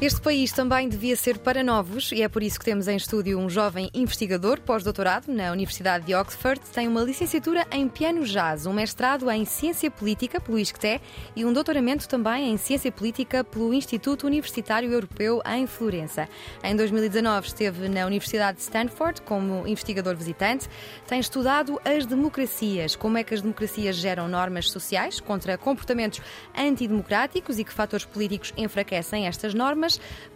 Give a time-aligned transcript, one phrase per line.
[0.00, 3.36] Este país também devia ser para novos e é por isso que temos em estúdio
[3.36, 6.60] um jovem investigador pós-doutorado na Universidade de Oxford.
[6.72, 11.00] Tem uma licenciatura em piano jazz, um mestrado em ciência política pelo ISCTE
[11.34, 16.28] e um doutoramento também em ciência política pelo Instituto Universitário Europeu em Florença.
[16.62, 20.68] Em 2019 esteve na Universidade de Stanford como investigador visitante.
[21.08, 26.20] Tem estudado as democracias, como é que as democracias geram normas sociais contra comportamentos
[26.56, 29.87] antidemocráticos e que fatores políticos enfraquecem estas normas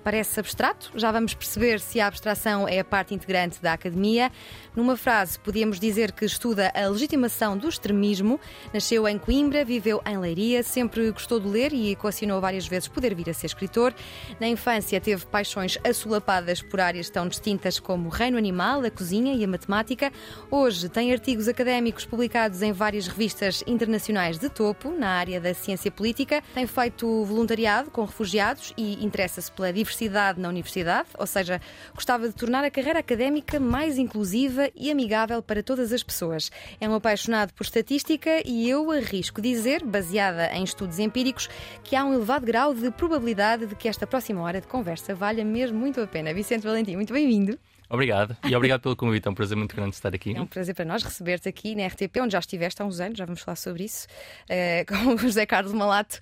[0.02, 0.90] parece abstrato.
[0.94, 4.30] Já vamos perceber se a abstração é a parte integrante da academia.
[4.74, 8.40] Numa frase, podíamos dizer que estuda a legitimação do extremismo.
[8.72, 13.14] Nasceu em Coimbra, viveu em Leiria, sempre gostou de ler e equacionou várias vezes poder
[13.14, 13.94] vir a ser escritor.
[14.40, 19.34] Na infância, teve paixões assolapadas por áreas tão distintas como o reino animal, a cozinha
[19.34, 20.12] e a matemática.
[20.50, 25.90] Hoje tem artigos académicos publicados em várias revistas internacionais de topo na área da ciência
[25.90, 26.42] política.
[26.54, 29.04] Tem feito voluntariado com refugiados e
[29.42, 31.60] interessa-se pela diversidade na universidade, ou seja,
[31.94, 36.50] gostava de tornar a carreira académica mais inclusiva e amigável para todas as pessoas.
[36.80, 41.48] É um apaixonado por estatística e eu arrisco dizer, baseada em estudos empíricos,
[41.82, 45.44] que há um elevado grau de probabilidade de que esta próxima hora de conversa valha
[45.44, 46.32] mesmo muito a pena.
[46.32, 47.58] Vicente Valentim, muito bem-vindo.
[47.88, 49.28] Obrigado e obrigado pelo convite.
[49.28, 50.34] É um prazer muito grande estar aqui.
[50.34, 53.18] É um prazer para nós receber-te aqui na RTP, onde já estiveste há uns anos,
[53.18, 54.06] já vamos falar sobre isso,
[54.48, 56.18] uh, com o José Carlos Malato.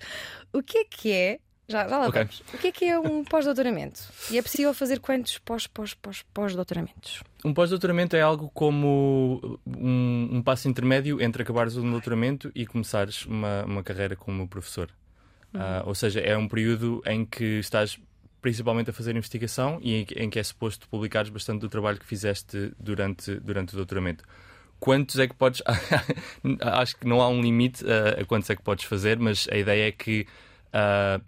[0.51, 1.39] O que é que é
[1.71, 2.23] já, já lá okay.
[2.23, 2.43] vamos.
[2.53, 4.01] O que é que é um pós-doutoramento?
[4.29, 7.23] E é possível fazer quantos pós-pós-pós-pós-doutoramentos?
[7.43, 13.25] Um pós-doutoramento é algo como um, um, passo intermédio entre acabares um doutoramento e começares
[13.25, 14.89] uma, uma carreira como professor.
[15.53, 17.99] Uh, ou seja, é um período em que estás
[18.41, 22.05] principalmente a fazer investigação e em, em que é suposto publicares bastante do trabalho que
[22.05, 24.23] fizeste durante, durante o doutoramento
[24.81, 25.61] quantos é que podes.
[26.59, 29.55] Acho que não há um limite uh, a quantos é que podes fazer, mas a
[29.55, 30.27] ideia é que
[30.73, 31.23] uh,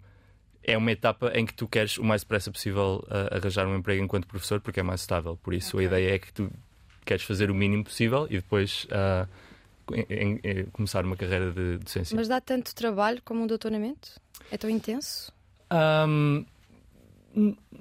[0.64, 4.02] é uma etapa em que tu queres o mais depressa possível uh, arranjar um emprego
[4.02, 5.38] enquanto professor porque é mais estável.
[5.42, 5.86] Por isso okay.
[5.86, 6.50] a ideia é que tu
[7.04, 9.28] queres fazer o mínimo possível e depois uh,
[9.92, 12.16] em, em, começar uma carreira de docência.
[12.16, 14.20] Mas dá tanto trabalho como um doutoramento?
[14.50, 15.32] É tão intenso?
[15.70, 16.44] Um,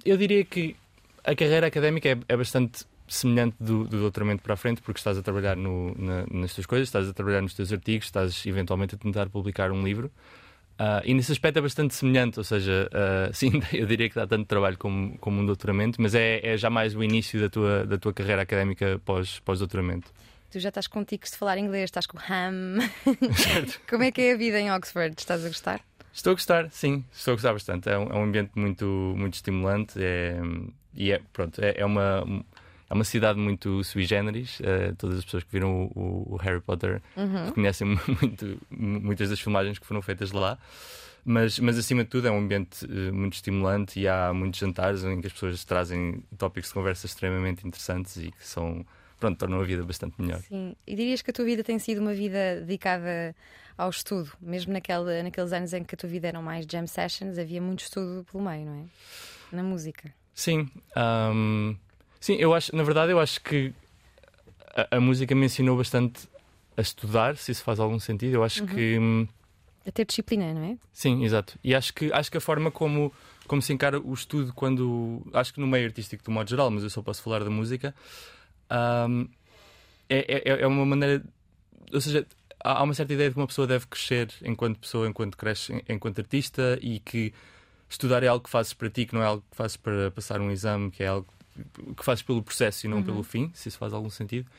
[0.06, 0.76] eu diria que
[1.24, 5.18] a carreira académica é, é bastante semelhante do, do, doutoramento para a frente, porque estás
[5.18, 8.96] a trabalhar no, na, nas tuas coisas, estás a trabalhar nos teus artigos, estás eventualmente
[8.96, 10.12] a tentar publicar um livro.
[10.74, 14.26] Uh, e nesse aspecto é bastante semelhante, ou seja, uh, sim, eu diria que dá
[14.26, 17.86] tanto trabalho como, como um doutoramento, mas é, é já mais o início da tua,
[17.86, 20.12] da tua carreira académica pós-doutoramento.
[20.12, 20.24] Pós
[20.54, 22.78] tu já estás com tiques de falar inglês, estás com ham.
[23.90, 25.16] como é que é a vida em Oxford?
[25.18, 25.82] Estás a gostar?
[26.14, 27.90] Estou a gostar, sim, estou a gostar bastante.
[27.90, 28.86] É um, é um ambiente muito,
[29.18, 30.40] muito estimulante é,
[30.94, 32.24] e é, pronto, é, é uma
[32.90, 34.60] é uma cidade muito sui generis.
[34.60, 37.46] Uh, todas as pessoas que viram o, o Harry Potter uhum.
[37.46, 37.88] reconhecem
[38.22, 40.58] muito, muitas das filmagens que foram feitas lá.
[41.26, 45.04] Mas, mas acima de tudo é um ambiente uh, muito estimulante e há muitos jantares
[45.04, 48.86] em que as pessoas trazem tópicos de conversa extremamente interessantes e que são,
[49.20, 50.42] pronto, tornam a vida bastante melhor.
[50.42, 53.34] Sim, e dirias que a tua vida tem sido uma vida dedicada
[53.78, 57.38] ao estudo, mesmo naquele, naqueles anos em que a tua vida eram mais jam sessions,
[57.38, 59.56] havia muito estudo pelo meio, não é?
[59.56, 60.14] Na música.
[60.34, 60.70] Sim.
[60.98, 61.76] Um,
[62.24, 63.74] Sim, eu acho, na verdade, eu acho que
[64.74, 66.26] a, a, música me ensinou bastante
[66.78, 68.36] a estudar, se isso faz algum sentido.
[68.36, 68.68] Eu acho uhum.
[68.68, 68.98] que.
[68.98, 69.28] Hum,
[69.86, 70.78] a ter disciplina, não é?
[70.94, 71.60] Sim, exato.
[71.62, 73.12] E acho que, acho que a forma como,
[73.46, 75.22] como se encara o estudo quando.
[75.34, 77.94] Acho que no meio artístico, do modo geral, mas eu só posso falar da música,
[79.10, 79.28] um,
[80.08, 81.22] é, é, é uma maneira.
[81.92, 82.26] Ou seja,
[82.64, 86.20] há uma certa ideia de que uma pessoa deve crescer enquanto pessoa, enquanto cresce, enquanto
[86.20, 87.34] artista e que
[87.90, 90.40] estudar é algo que fazes para ti, que não é algo que fazes para passar
[90.40, 91.28] um exame, que é algo
[91.96, 93.04] que fazes pelo processo e não uhum.
[93.04, 94.50] pelo fim, se isso faz algum sentido.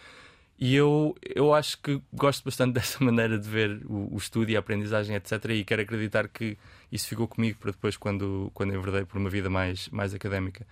[0.59, 4.57] E eu, eu acho que gosto bastante dessa maneira de ver o, o estudo e
[4.57, 5.33] a aprendizagem, etc.
[5.51, 6.57] E quero acreditar que
[6.91, 10.67] isso ficou comigo para depois, quando, quando enverdei por uma vida mais, mais académica.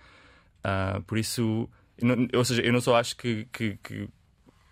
[0.63, 1.69] Uh, por isso,
[2.01, 4.07] não, ou seja, eu não só acho que, que, que,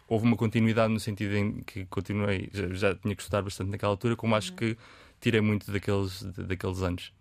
[0.07, 3.91] houve uma continuidade no sentido em que continuei, já, já tinha que estudar bastante naquela
[3.91, 4.57] altura, como acho uhum.
[4.57, 4.77] que
[5.19, 7.13] tirei muito daqueles, daqueles anos.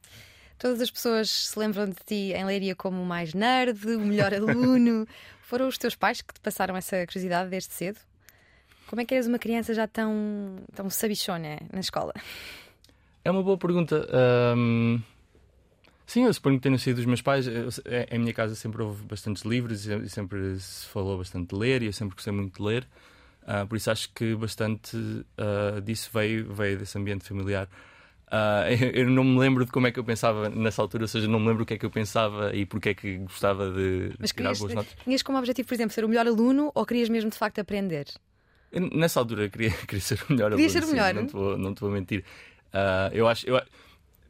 [0.60, 4.34] Todas as pessoas se lembram de ti em Leiria como o mais nerd, o melhor
[4.34, 5.08] aluno.
[5.40, 7.98] Foram os teus pais que te passaram essa curiosidade desde cedo?
[8.86, 12.12] Como é que eres uma criança já tão, tão sabichona na escola?
[13.24, 14.06] É uma boa pergunta.
[14.54, 15.00] Um,
[16.10, 17.46] Sim, eu suponho que tenham sido os meus pais.
[17.46, 17.68] Eu,
[18.10, 21.86] em minha casa sempre houve bastantes livros e sempre se falou bastante de ler e
[21.86, 22.86] eu sempre gostei muito de ler.
[23.44, 27.66] Uh, por isso acho que bastante uh, disso veio, veio desse ambiente familiar.
[28.40, 31.26] Uh, eu, não me lembro de como é que eu pensava nessa altura, ou seja,
[31.26, 34.12] não me lembro o que é que eu pensava e porque é que gostava de,
[34.20, 34.96] Mas de tirar boas notas.
[35.02, 38.06] Tinhas como objetivo, por exemplo, ser o melhor aluno ou querias mesmo de facto aprender?
[38.70, 40.80] Eu, nessa altura queria, queria ser o melhor queria aluno.
[40.80, 41.08] ser o melhor.
[41.08, 42.24] Sim, não, te vou, não te vou mentir.
[42.72, 43.48] Uh, eu acho.
[43.48, 43.60] Eu,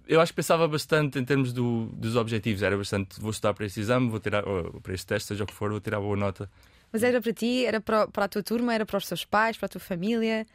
[0.08, 2.62] eu acho que pensava bastante em termos do, dos objetivos.
[2.62, 5.46] Era bastante, vou estudar para este exame, vou tirar, ou para este teste, seja o
[5.46, 6.50] que for, vou tirar boa nota.
[6.90, 9.58] Mas era para ti, era para, para a tua turma, era para os teus pais,
[9.58, 10.46] para a tua família?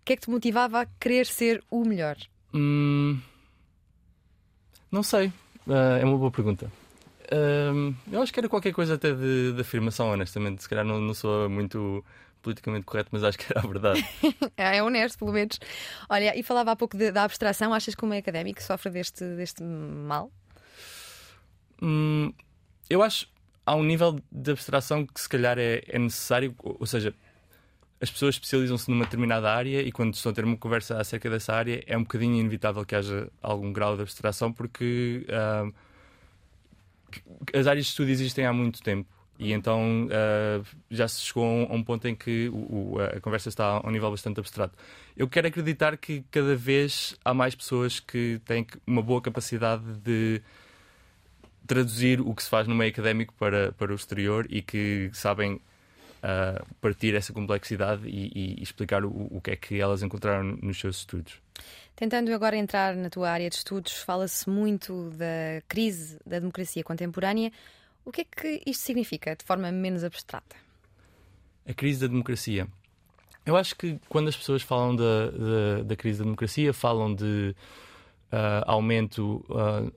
[0.00, 2.16] O que é que te motivava a querer ser o melhor?
[2.54, 3.20] Hum,
[4.90, 5.28] não sei.
[5.66, 6.70] Uh, é uma boa pergunta.
[7.30, 10.62] Uh, eu acho que era qualquer coisa até de, de afirmação, honestamente.
[10.62, 12.04] Se calhar não, não sou muito
[12.40, 14.04] politicamente correto, mas acho que era a verdade.
[14.56, 15.58] é honesto, pelo menos.
[16.08, 17.74] Olha, e falava há pouco de, da abstração.
[17.74, 20.30] Achas que um académico sofre deste, deste mal?
[21.82, 22.32] Hum,
[22.88, 23.28] eu acho
[23.68, 27.14] há um nível de abstração que se calhar é, é necessário, ou seja,
[28.00, 31.52] as pessoas especializam-se numa determinada área e quando estão a ter uma conversa acerca dessa
[31.52, 35.74] área é um bocadinho inevitável que haja algum grau de abstração porque uh,
[37.52, 39.08] as áreas de estudo existem há muito tempo
[39.38, 43.48] e então uh, já se chegou a um, ponto em que o, o, a conversa
[43.48, 44.76] está a um nível bastante abstrato.
[45.16, 50.42] Eu quero acreditar que cada vez há mais pessoas que têm uma boa capacidade de
[51.68, 55.60] traduzir o que se faz no meio académico para, para o exterior e que sabem
[56.18, 60.78] uh, partir essa complexidade e, e explicar o, o, que é que elas encontraram nos
[60.78, 61.40] seus estudos.
[61.96, 67.52] Tentando agora entrar na tua área de estudos, fala-se muito da crise da democracia contemporânea.
[68.04, 70.56] O que é que isto significa de forma menos abstrata?
[71.66, 72.66] A crise da democracia.
[73.44, 77.54] Eu acho que quando as pessoas falam da, da, da crise da democracia, falam de
[78.32, 79.92] uh, aumento uh,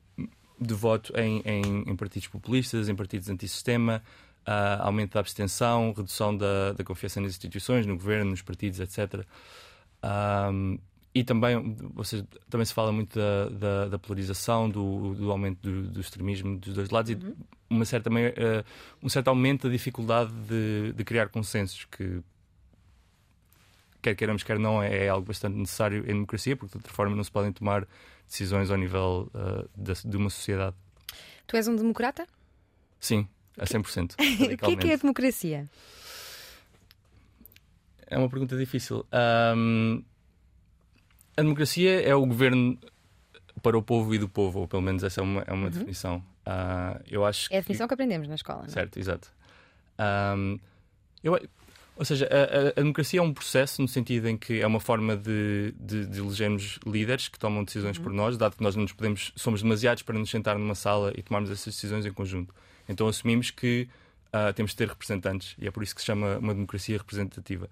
[0.60, 4.02] de voto em, em, em, partidos populistas, em partidos antissistema,
[4.48, 9.26] uh, aumento da abstenção, redução da, da, confiança nas instituições, no governo, nos partidos, etc.
[10.04, 10.78] Um,
[11.14, 15.90] e também, seja, também se fala muito da, da, da polarização, do, do aumento do,
[15.90, 17.36] do, extremismo dos dois lados uhum.
[17.70, 18.14] e uma certa, uh,
[19.04, 22.22] um certo aumento da dificuldade de, de, criar consensos, que
[24.02, 27.16] quer queiramos, quer não, é, é algo bastante necessário em democracia, porque de outra forma
[27.16, 27.86] não se podem tomar
[28.28, 30.76] decisões ao nível uh, de, de, uma sociedade.
[31.46, 32.26] Tu és um democrata?
[33.00, 34.14] Sim, a 100%.
[34.54, 35.70] o que é que é a democracia?
[38.08, 39.06] É uma pergunta difícil.
[39.56, 40.04] Um,
[41.38, 42.78] a democracia é o governo
[43.62, 45.70] para o povo e do povo, ou pelo menos essa é uma, é uma uhum.
[45.70, 46.18] definição.
[46.46, 48.60] Uh, eu acho é a definição que, que aprendemos na escola.
[48.60, 48.66] Não?
[48.66, 48.70] É?
[48.70, 49.32] Certo, exato.
[50.38, 50.60] Um,
[51.24, 51.40] eu,
[51.96, 55.16] ou seja, a, a, democracia é um processo no sentido em que é uma forma
[55.16, 58.04] de, de, de elegermos líderes que tomam decisões uhum.
[58.04, 61.14] por nós, dado que nós não nos podemos, somos demasiados para nos sentar numa sala
[61.16, 62.54] e tomarmos essas decisões em conjunto.
[62.88, 63.88] Então assumimos que
[64.28, 67.70] uh, temos de ter representantes e é por isso que se chama uma democracia representativa.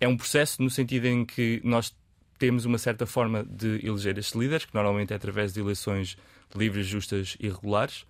[0.00, 1.94] É um processo no sentido em que nós
[2.38, 6.16] temos uma certa forma de eleger estes líderes, que normalmente é através de eleições
[6.54, 8.02] livres, justas e regulares.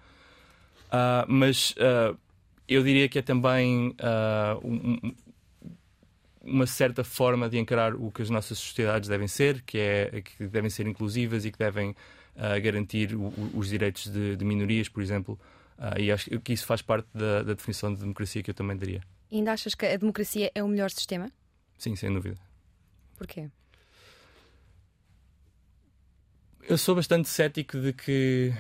[0.87, 2.17] Uh, mas uh,
[2.69, 3.95] eu diria que é também
[4.63, 5.13] um,
[6.43, 10.47] uma certa forma de encarar o que as nossas sociedades devem ser, que é que
[10.47, 15.03] devem ser inclusivas e que devem uh, garantir o, os direitos de, de, minorias, por
[15.03, 15.39] exemplo.
[15.81, 18.77] Uh, e acho que isso faz parte da, da, definição de democracia que eu também
[18.77, 19.01] daria.
[19.31, 21.33] E ainda achas que a democracia é o melhor sistema?
[21.79, 22.37] Sim, sem dúvida.
[23.17, 23.49] Porquê?
[26.69, 28.53] Eu sou bastante cético de que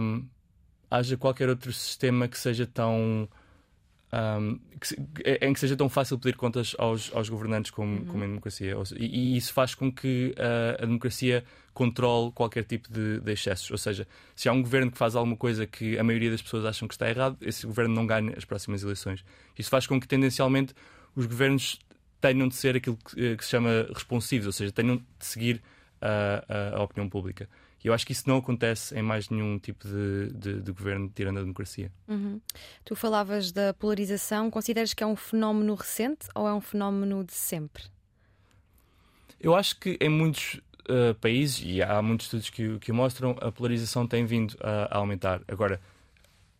[0.00, 0.26] um,
[0.90, 3.28] haja qualquer outro sistema que seja tão
[4.12, 4.94] um, que,
[5.44, 8.04] em que seja tão fácil pedir contas aos, aos governantes como, uhum.
[8.06, 8.74] como em democracia.
[8.96, 11.44] E, e, isso faz com que uh, a democracia
[11.74, 13.70] controle qualquer tipo de, de, excessos.
[13.70, 16.64] Ou seja, se há um governo que faz alguma coisa que a maioria das pessoas
[16.64, 19.24] acham que está errado, esse governo não ganha as próximas eleições.
[19.58, 20.74] Isso faz com que, tendencialmente,
[21.14, 21.78] os governos
[22.20, 25.62] tenham de ser aquilo que, eh, que se chama responsivos, ou seja, tenham de seguir
[26.00, 27.48] uh, a, a opinião pública.
[27.86, 31.38] Eu acho que isso não acontece em mais nenhum tipo de, de, de governo tirando
[31.38, 31.92] a democracia.
[32.08, 32.40] Uhum.
[32.84, 34.50] Tu falavas da polarização.
[34.50, 37.84] Consideras que é um fenómeno recente ou é um fenómeno de sempre?
[39.40, 43.52] Eu acho que em muitos uh, países, e há muitos estudos que, que mostram, a
[43.52, 45.40] polarização tem vindo a, a aumentar.
[45.46, 45.80] Agora,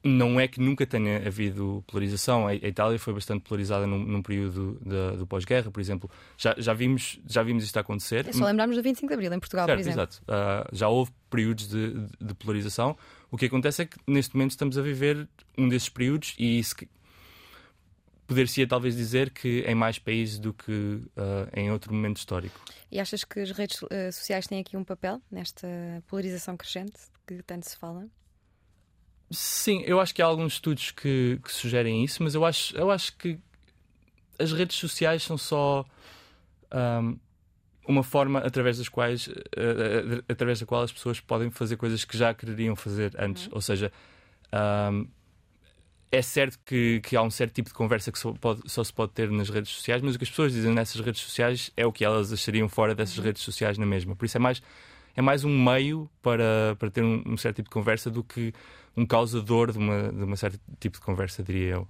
[0.06, 2.46] não é que nunca tenha havido polarização.
[2.46, 4.78] A, Itália foi bastante polarizada num, num período
[5.16, 6.10] do pós-guerra, por exemplo.
[6.36, 8.26] Já, já, vimos, já vimos isto acontecer.
[8.28, 10.02] É só lembrarmos do 25 de Abril, em Portugal, certo, por exemplo.
[10.02, 10.22] Exato.
[10.22, 12.96] Uh, já houve períodos de, de, de, polarização.
[13.30, 16.76] O que acontece é que neste momento estamos a viver um desses períodos e isso
[18.26, 22.60] poder-se talvez dizer que em mais países do que uh, em outro momento histórico.
[22.90, 25.68] E achas que as redes uh, sociais têm aqui um papel nesta
[26.06, 26.96] polarização crescente
[27.26, 28.06] que tanto se fala?
[29.30, 32.90] Sim, eu acho que há alguns estudos que, que sugerem isso, mas eu acho, eu
[32.90, 33.38] acho que
[34.38, 35.84] as redes sociais são só
[36.72, 37.18] um,
[37.88, 42.16] uma forma através das quais uh, através da qual as pessoas podem fazer coisas que
[42.16, 43.46] já queriam fazer antes.
[43.46, 43.52] Uhum.
[43.54, 43.92] Ou seja,
[44.92, 45.08] um,
[46.10, 48.92] é certo que, que, há um certo tipo de conversa que só, pode, só, se
[48.92, 51.84] pode ter nas redes sociais, mas o que as pessoas dizem nessas redes sociais é
[51.84, 53.24] o que elas achariam fora dessas uhum.
[53.24, 54.14] redes sociais na mesma.
[54.14, 54.62] Por isso é mais,
[55.16, 58.52] é mais um meio para, para ter um, um certo tipo de conversa do que
[58.94, 61.88] um causador de uma, de uma certo tipo de conversa, diria eu.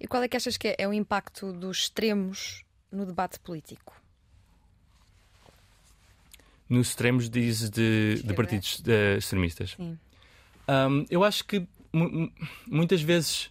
[0.00, 4.00] E qual é que achas que é, é o impacto dos extremos no debate político?
[6.68, 9.74] Nos extremos, dizes, de, de partidos de, extremistas?
[9.76, 9.98] Sim.
[10.68, 11.66] Um, eu acho que
[12.66, 13.50] muitas vezes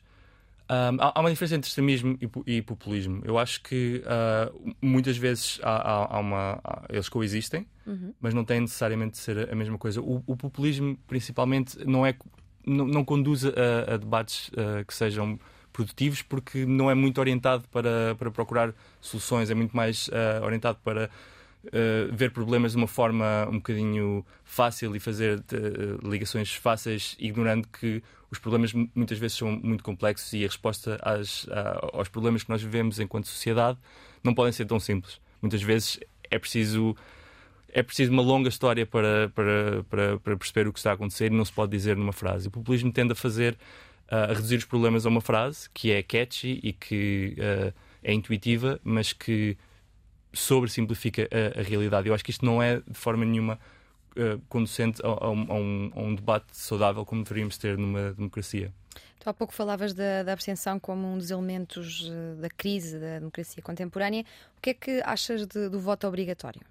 [0.69, 3.21] um, há, uma diferença entre extremismo e, e populismo.
[3.23, 8.13] Eu acho que uh, muitas vezes há, há, há uma, eles coexistem, uhum.
[8.19, 10.01] mas não têm necessariamente de ser a mesma coisa.
[10.01, 12.15] O, o populismo, principalmente, não, é,
[12.65, 15.39] não, não conduz a, a debates uh, que sejam
[15.71, 20.79] produtivos porque não é muito orientado para, para procurar soluções, é muito mais uh, orientado
[20.83, 21.09] para
[21.65, 27.67] Uh, ver problemas de uma forma um bocadinho fácil e fazer uh, ligações fáceis, ignorando
[27.67, 31.47] que os problemas muitas vezes são muito complexos e a resposta às,
[31.93, 33.77] aos problemas que nós vivemos enquanto sociedade
[34.23, 35.19] não podem ser tão simples.
[35.41, 35.99] Muitas vezes
[36.29, 36.95] é preciso
[37.69, 41.27] é preciso uma longa história para, para, para, para perceber o que está a acontecer
[41.27, 42.47] e não se pode dizer numa frase.
[42.47, 43.57] O populismo tende a fazer
[44.09, 47.73] a reduzir os problemas a uma frase que é catchy e que uh,
[48.03, 49.57] é intuitiva, mas que
[50.33, 52.07] sobressimplifica a, a, realidade.
[52.07, 53.59] Eu acho que isto não é de forma nenhuma
[54.15, 58.71] uh, conducente a, a, um, a, um, debate saudável como deveríamos ter numa democracia.
[59.19, 63.19] Tu há pouco falavas da, da abstenção como um dos elementos uh, da crise da
[63.19, 64.23] democracia contemporânea.
[64.57, 66.61] O que é que achas de, do voto obrigatório?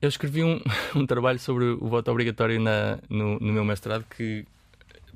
[0.00, 0.60] Eu escrevi um,
[0.94, 4.46] um trabalho sobre o voto obrigatório na, no, no meu mestrado que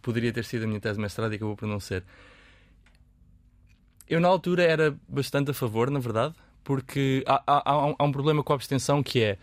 [0.02, 2.02] poderia ter sido a minha tese de mestrado e acabou por não ser.
[4.08, 8.42] Eu, na altura, era bastante a favor, na verdade, porque há, há, há um problema
[8.42, 9.38] com a abstenção que é.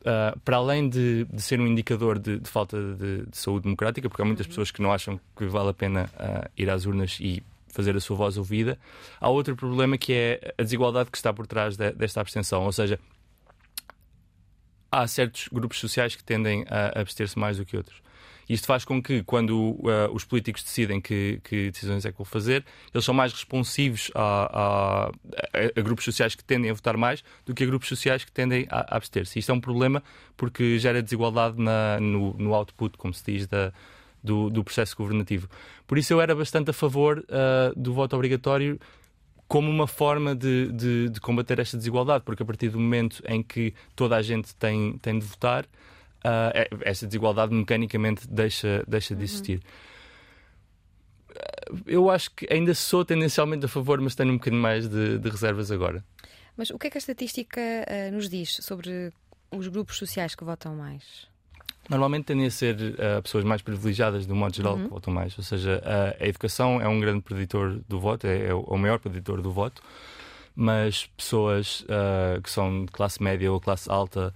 [0.00, 4.08] Uh, para além de, de, ser um indicador de, de falta de, de, saúde democrática,
[4.08, 4.50] porque há muitas uhum.
[4.50, 8.00] pessoas que não acham que vale a pena uh, ir às urnas e fazer a
[8.00, 8.78] sua voz ouvida,
[9.20, 12.64] há outro problema que é a desigualdade que está por trás de, desta abstenção.
[12.64, 12.98] Ou seja,
[14.90, 18.00] há certos grupos sociais que tendem a abster-se mais do que outros.
[18.48, 22.24] Isto faz com que, quando uh, os políticos decidem que, que, decisões é que vão
[22.24, 22.64] fazer,
[22.94, 27.54] eles são mais responsivos a, a, a, grupos sociais que tendem a votar mais do
[27.54, 29.38] que a grupos sociais que tendem a, abster-se.
[29.38, 30.02] Isto é um problema
[30.36, 33.70] porque gera desigualdade na, no, no output, como se diz, da,
[34.22, 35.48] do, do, processo governativo.
[35.86, 38.80] Por isso eu era bastante a favor uh, do voto obrigatório
[39.46, 43.42] como uma forma de, de, de, combater esta desigualdade, porque a partir do momento em
[43.42, 45.66] que toda a gente tem, tem de votar,
[46.24, 49.24] uh, essa desigualdade mecanicamente deixa, deixa de uhum.
[49.24, 49.60] existir.
[49.60, 49.88] Uhum.
[51.86, 55.28] Eu acho que ainda sou tendencialmente a favor, mas tenho um bocadinho mais de, de
[55.28, 56.04] reservas agora.
[56.56, 59.12] Mas o que é que a estatística uh, nos diz sobre
[59.50, 61.28] os grupos sociais que votam mais?
[61.88, 64.84] Normalmente tendem a ser uh, pessoas mais privilegiadas, de um modo geral, uhum.
[64.84, 65.36] que votam mais.
[65.38, 68.76] Ou seja, a, a educação é um grande preditor do voto, é, é, o, é
[68.76, 69.82] maior preditor do voto,
[70.54, 71.86] mas pessoas
[72.42, 74.34] que são de classe média ou classe alta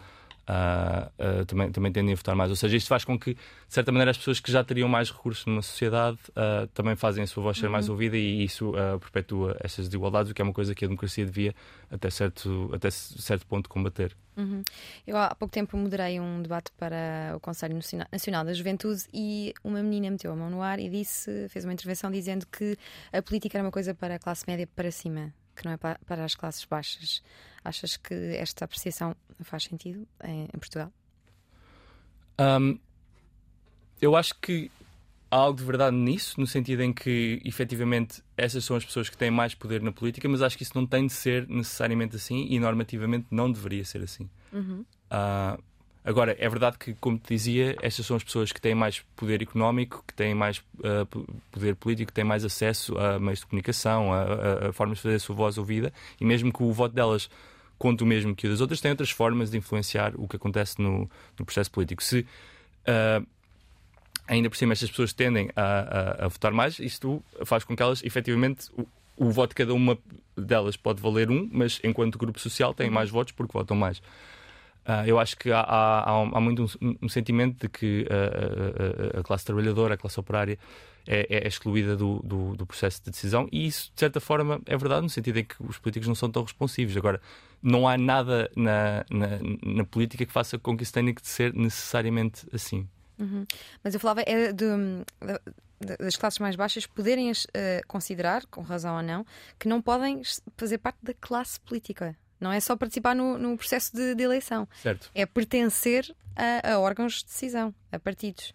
[0.49, 2.51] uh, uh, também, também tendem a votar mais.
[2.51, 5.11] Ou seja, isto faz com que, de certa maneira, as pessoas que já teriam mais
[5.11, 7.73] recursos numa sociedade uh, também fazem a sua voz ser uhum.
[7.73, 11.25] mais ouvida e isso perpetua estas desigualdades, o que é uma coisa que a democracia
[11.25, 11.55] devia,
[11.91, 14.17] até certo, até certo ponto, combater.
[14.37, 14.63] Uhum.
[15.07, 17.79] Eu há pouco tempo moderei um debate para o Conselho
[18.11, 21.73] Nacional da Juventude e uma menina meteu a mão no ar e disse, fez uma
[21.73, 22.77] intervenção dizendo que
[23.13, 26.25] a política era uma coisa para a classe média para cima que não é para
[26.25, 27.23] as classes baixas.
[27.65, 30.93] Achas que esta apreciação faz sentido em, em Portugal?
[32.41, 32.79] Um,
[34.01, 34.71] eu acho que
[35.31, 39.17] há algo de verdade nisso, no sentido em que efetivamente essas são as pessoas que
[39.17, 42.47] têm mais poder na política, mas acho que isso não tem de ser necessariamente assim
[42.51, 44.29] e normativamente não deveria ser assim.
[44.53, 44.85] Uhum.
[45.11, 45.63] Uh,
[46.05, 49.41] Agora, é verdade que, como te dizia, estas são as pessoas que têm mais poder
[49.41, 51.07] económico, que têm mais uh,
[51.53, 55.03] poder político, que têm mais acesso a meios de comunicação, a, a, a, formas de
[55.03, 57.31] fazer a sua voz ouvida, e mesmo que o voto delas
[57.79, 60.81] conte o mesmo que o das outras, têm outras formas de influenciar o que acontece
[60.81, 62.03] no, no processo político.
[62.03, 63.27] Se uh,
[64.27, 68.03] ainda por cima estas pessoas tendem a, a, votar mais, isto faz com que elas,
[68.05, 68.71] efetivamente,
[69.17, 69.99] o, voto de cada uma
[70.37, 74.03] delas pode valer um, mas enquanto grupo social têm mais votos porque votam mais.
[74.87, 79.23] Uh, eu acho que há, há, há muito um, um, sentimento de que uh, a
[79.23, 80.59] classe trabalhadora, a classe operária,
[81.07, 84.77] é, é excluída do, do, do, processo de decisão, e isso, de certa forma, é
[84.77, 86.97] verdade, no sentido em que os políticos não são tão responsivos.
[86.97, 87.21] Agora,
[87.63, 89.29] não há nada na, na,
[89.65, 92.89] na política que faça com que isso tenha que ser necessariamente assim.
[93.19, 93.47] Uhum.
[93.85, 97.35] Mas eu falava é de, de, das classes mais baixas poderem uh,
[97.87, 99.25] considerar, com razão ou não,
[99.59, 100.23] que não podem
[100.57, 102.17] fazer parte da classe política.
[102.43, 104.69] Não é só participar no, no processo de, de, eleição.
[104.83, 105.11] Certo.
[105.15, 108.53] É pertencer a, a órgãos de decisão, a partidos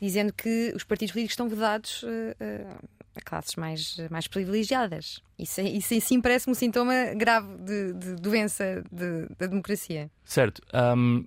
[0.00, 5.20] dizendo que os partidos políticos estão vedados uh, uh, a classes mais, mais privilegiadas.
[5.38, 10.10] Isso, isso sim parece-me um sintoma grave de, de doença de, da democracia.
[10.24, 10.62] Certo.
[10.72, 11.24] Um,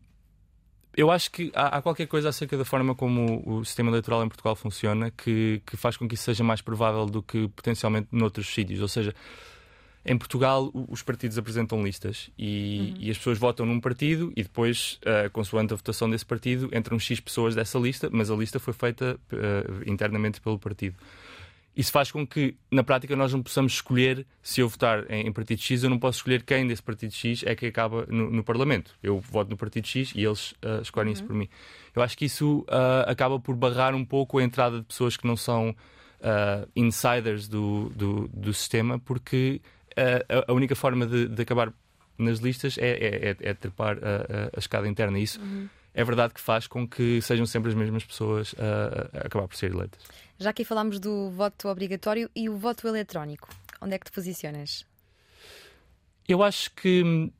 [0.95, 4.23] eu acho que há, há, qualquer coisa acerca da forma como o, o sistema eleitoral
[4.23, 8.09] em Portugal funciona que, que faz com que isso seja mais provável do que potencialmente
[8.11, 8.81] noutros sítios.
[8.81, 9.13] Ou seja,
[10.03, 13.01] em Portugal, os partidos apresentam listas e, uhum.
[13.01, 16.97] e, as pessoas votam num partido e depois, uh, consoante a votação desse partido, entram
[16.97, 20.95] X pessoas dessa lista, mas a lista foi feita uh, internamente pelo partido.
[21.77, 25.31] Isso faz com que, na prática, nós não possamos escolher se eu votar em, em,
[25.31, 28.43] partido X, eu não posso escolher quem desse partido X é que acaba no, no
[28.43, 28.97] Parlamento.
[29.03, 31.13] Eu voto no partido X e eles uh, escolhem uhum.
[31.13, 31.47] isso por mim.
[31.95, 32.65] Eu acho que isso
[33.05, 35.75] acaba por barrar um pouco a entrada de pessoas que não são
[36.75, 39.59] insiders do, do, do sistema, porque
[39.95, 41.73] a, a única forma de, de, acabar
[42.17, 45.19] nas listas é, é, é, é trepar a, a, escada interna.
[45.19, 45.67] Isso uhum.
[45.93, 49.55] é verdade que faz com que sejam sempre as mesmas pessoas a, a acabar por
[49.55, 50.01] ser eleitas.
[50.39, 53.49] Já aqui falámos do voto obrigatório e o voto eletrónico.
[53.81, 54.85] Onde é que te posicionas?
[56.27, 57.31] Eu acho que hum,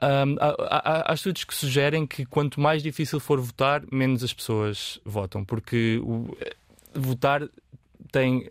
[0.00, 5.00] há, há, há, estudos que sugerem que quanto mais difícil for votar, menos as pessoas
[5.04, 6.36] votam, porque o,
[6.94, 7.48] votar
[8.12, 8.48] tem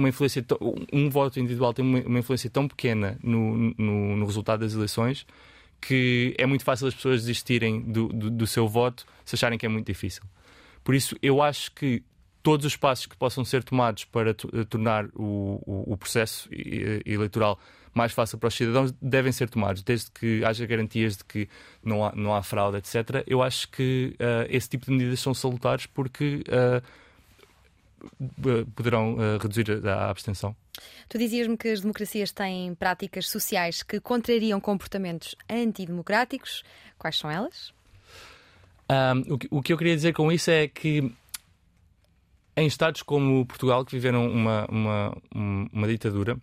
[0.00, 0.44] uma influência,
[0.92, 5.26] um voto individual tem uma, influência tão pequena no, no, no, resultado das eleições
[5.80, 9.64] que é muito fácil as pessoas desistirem do, do, do, seu voto se acharem que
[9.64, 10.22] é muito difícil.
[10.84, 12.02] Por isso, eu acho que
[12.42, 16.48] todos os passos que possam ser tomados para eh, tornar o, o, o processo
[17.06, 17.58] eleitoral
[17.94, 21.48] mais fácil para os cidadãos devem ser tomados, desde que haja garantias de que
[21.82, 23.24] não há, não há fraude, etc.
[23.26, 26.82] Eu acho que uh, esse tipo de medidas são salutares porque uh,
[28.74, 30.54] poderão uh, reduzir a abstenção.
[31.08, 36.62] Tu dizias-me que as democracias têm práticas sociais que contrariam comportamentos antidemocráticos.
[36.98, 37.72] Quais são elas?
[38.90, 41.12] Um, o, que, o que eu queria dizer com isso é que
[42.56, 46.36] em estados como Portugal, que viveram uma, uma, uma ditadura,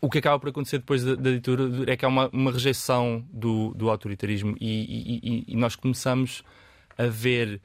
[0.00, 3.24] o que acaba por acontecer depois da, da ditadura é que há uma, uma rejeição
[3.32, 6.42] do, do autoritarismo e, e, e, nós começamos
[6.98, 7.60] a ver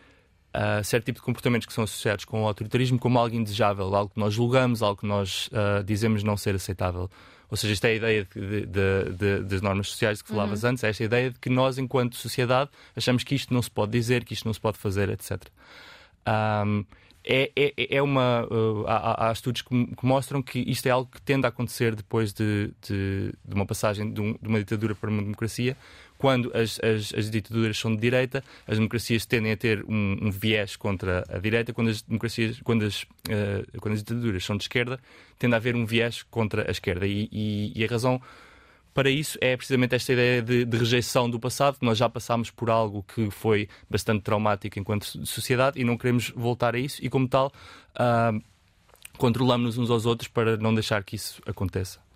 [0.57, 4.11] uh, certo tipo de comportamentos que são associados com o autoritarismo como algo indesejável, algo
[4.13, 7.09] que nós julgamos, algo que nós uh, dizemos não ser aceitável.
[7.49, 10.71] Ou seja, esta é a ideia de, de, de, das normas sociais que falavas uhum.
[10.71, 13.91] antes, é esta ideia de que nós, enquanto sociedade, achamos que isto não se pode
[13.91, 15.43] dizer, que isto não se pode fazer, etc.
[16.27, 16.83] Um,
[17.29, 18.47] é, é, é, uma.
[18.49, 21.93] Uh, há, há, estudos que, que, mostram que isto é algo que tende a acontecer
[21.93, 25.75] depois de, de, de uma passagem de, um, de, uma ditadura para uma democracia,
[26.17, 30.31] quando as, as, as, ditaduras são de direita, as democracias tendem a ter um, um
[30.31, 34.63] viés contra a direita, quando as democracias, quando as, uh, quando as ditaduras são de
[34.63, 34.97] esquerda,
[35.37, 37.05] tende a haver um viés contra a esquerda.
[37.05, 38.21] E, e, e a razão
[38.97, 42.67] para isso é precisamente esta ideia de, de, rejeição do passado, nós já passámos por
[42.67, 47.27] algo que foi bastante traumático enquanto sociedade e não queremos voltar a isso, e como
[47.27, 47.53] tal,
[47.93, 48.41] uh,
[49.15, 52.06] controlamos-nos uns aos outros para não deixar que isso aconteça.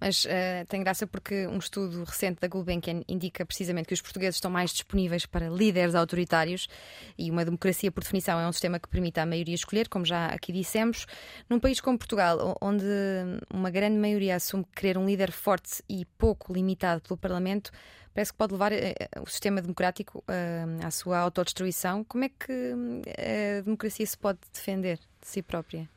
[0.00, 0.28] Mas uh,
[0.68, 4.70] tem graça porque um estudo recente da Gulbenkian indica precisamente que os portugueses estão mais
[4.70, 6.68] disponíveis para líderes autoritários
[7.16, 10.26] e uma democracia, por definição, é um sistema que permite à maioria escolher, como já
[10.26, 11.06] aqui dissemos.
[11.48, 12.84] Num país como Portugal, onde
[13.52, 17.70] uma grande maioria assume querer um líder forte e pouco limitado pelo Parlamento,
[18.14, 18.76] parece que pode levar uh,
[19.22, 20.24] o sistema democrático
[20.84, 22.04] à sua autodestruição.
[22.04, 22.74] Como é que
[23.58, 25.88] a democracia se pode defender de si própria?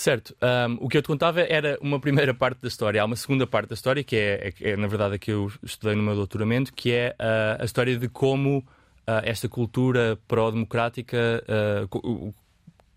[0.00, 0.34] Certo.
[0.40, 3.02] Um, o que eu te contava era uma primeira parte da história.
[3.02, 5.52] Há uma segunda parte da história, que é, é, é na verdade, a que eu
[5.62, 8.64] estudei no meu doutoramento, que é uh, a história de como uh,
[9.22, 11.44] esta cultura pró-democrática,
[11.84, 12.34] uh,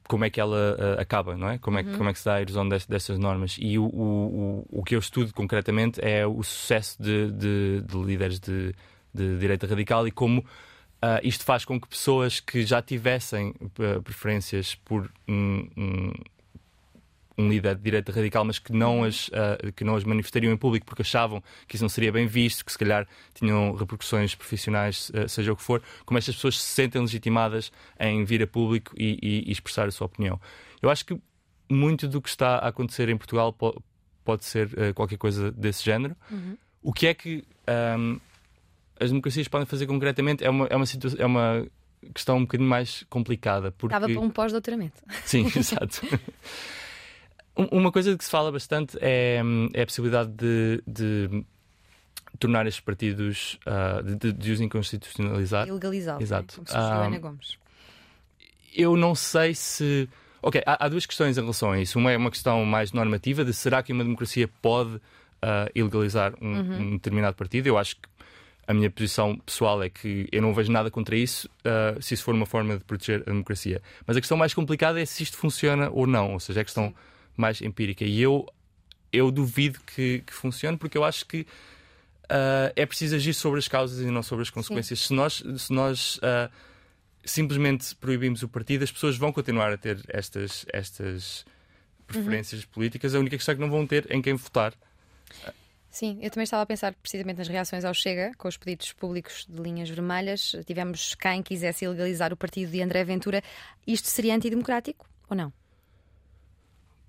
[0.07, 1.57] como é que ela acaba, não é?
[1.57, 1.97] Como é, uhum.
[1.97, 3.57] como é que se dá a erosão destas normas.
[3.59, 8.39] E o, o, o, que eu estudo concretamente é o sucesso de, de, de líderes
[8.39, 8.73] de,
[9.13, 10.45] de direita radical e como
[11.03, 16.13] Uh, isto faz com que pessoas que já tivessem uh, preferências por um, um,
[17.37, 20.57] um líder de direita radical, mas que não, as, uh, que não as manifestariam em
[20.57, 25.09] público porque achavam que isso não seria bem visto, que se calhar tinham repercussões profissionais,
[25.09, 28.93] uh, seja o que for, como estas pessoas se sentem legitimadas em vir a público
[28.97, 30.39] e, e, e expressar a sua opinião.
[30.81, 31.19] Eu acho que
[31.69, 33.77] muito do que está a acontecer em Portugal pode,
[34.23, 36.15] pode ser uh, qualquer coisa desse género.
[36.29, 36.57] Uhum.
[36.81, 37.43] O que é que
[37.97, 38.19] um,
[38.99, 40.85] as democracias podem fazer concretamente é uma, é uma,
[41.17, 41.67] é uma
[42.13, 43.71] questão um bocadinho mais complicada.
[43.71, 43.95] Porque...
[43.95, 45.01] Estava para um pós-doutoramento.
[45.23, 46.01] Sim, exato.
[47.55, 49.39] Uma coisa que se fala bastante é,
[49.73, 51.45] é a possibilidade de, de
[52.39, 55.67] tornar estes partidos, uh, de, de, os inconstitucionalizar.
[55.67, 56.23] Ilegalizá-los.
[56.23, 56.55] Exato.
[56.55, 57.57] Como se uh, Gomes.
[58.75, 60.09] Eu não sei se.
[60.41, 61.97] Ok, há, há, duas questões em relação a isso.
[61.97, 66.53] Uma é uma questão mais normativa de será que uma democracia pode uh, ilegalizar um,
[66.53, 66.81] uhum.
[66.81, 67.67] um, determinado partido.
[67.67, 68.09] Eu acho que
[68.67, 72.23] a minha posição pessoal é que eu não vejo nada contra isso uh, se isso
[72.23, 73.81] for uma forma de proteger a democracia.
[74.07, 76.65] Mas a questão mais complicada é se isto funciona ou não, ou seja, é a
[76.65, 76.95] questão Sim.
[77.35, 78.03] Mais empírica.
[78.03, 78.47] E eu,
[79.11, 81.41] eu duvido que, que funcione porque eu acho que
[82.23, 84.99] uh, é preciso agir sobre as causas e não sobre as consequências.
[84.99, 85.07] Sim.
[85.07, 86.51] Se nós, se nós uh,
[87.23, 91.45] simplesmente proibimos o partido, as pessoas vão continuar a ter estas, estas
[92.05, 92.69] preferências uhum.
[92.71, 93.15] políticas.
[93.15, 94.73] A única questão é que não vão ter em quem votar.
[95.89, 99.45] Sim, eu também estava a pensar precisamente nas reações ao Chega, com os pedidos públicos
[99.47, 100.55] de linhas vermelhas.
[100.65, 103.43] Tivemos quem quisesse ilegalizar o partido de André Ventura.
[103.85, 105.53] Isto seria antidemocrático ou não?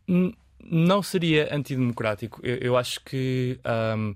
[0.07, 2.41] Não seria antidemocrático.
[2.43, 3.59] Eu, eu acho que
[3.97, 4.15] um,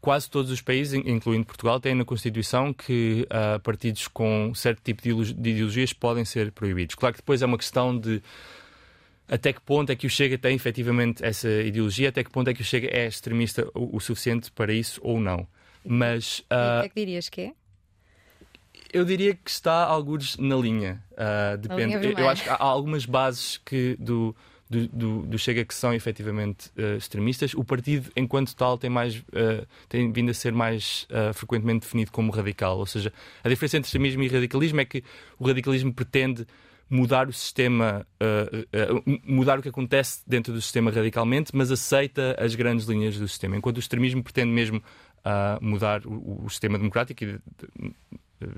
[0.00, 5.02] quase todos os países, incluindo Portugal, têm na Constituição que uh, partidos com certo tipo
[5.02, 6.94] de ideologias podem ser proibidos.
[6.94, 8.22] Claro que depois é uma questão de
[9.26, 12.54] até que ponto é que o Chega tem efetivamente essa ideologia, até que ponto é
[12.54, 15.46] que o Chega é extremista o, o suficiente para isso ou não.
[15.84, 16.40] Mas.
[16.40, 16.42] Uh,
[16.78, 17.52] o que é que dirias que é?
[18.92, 21.02] Eu diria que está alguns na linha.
[21.12, 21.96] Uh, depende.
[21.96, 24.36] Linha eu, acho que há algumas bases que do,
[24.74, 27.54] do, do, do Chega que são efetivamente uh, extremistas.
[27.54, 32.10] O partido, enquanto tal, tem, mais, uh, tem vindo a ser mais uh, frequentemente definido
[32.10, 32.78] como radical.
[32.78, 35.04] Ou seja, a diferença entre extremismo e radicalismo é que
[35.38, 36.46] o radicalismo pretende
[36.90, 38.06] mudar o sistema,
[39.26, 43.56] mudar o que acontece dentro do sistema radicalmente, mas aceita as grandes linhas do sistema.
[43.56, 44.82] Enquanto o extremismo pretende mesmo
[45.62, 47.40] mudar o, o, sistema democrático e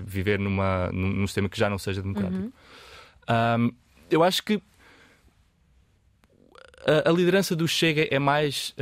[0.04, 2.42] viver numa, num, sistema que já não seja democrático.
[2.42, 2.52] Uhum.
[3.30, 3.72] Um,
[4.10, 4.60] eu acho que
[6.86, 8.74] a, liderança do Chega é mais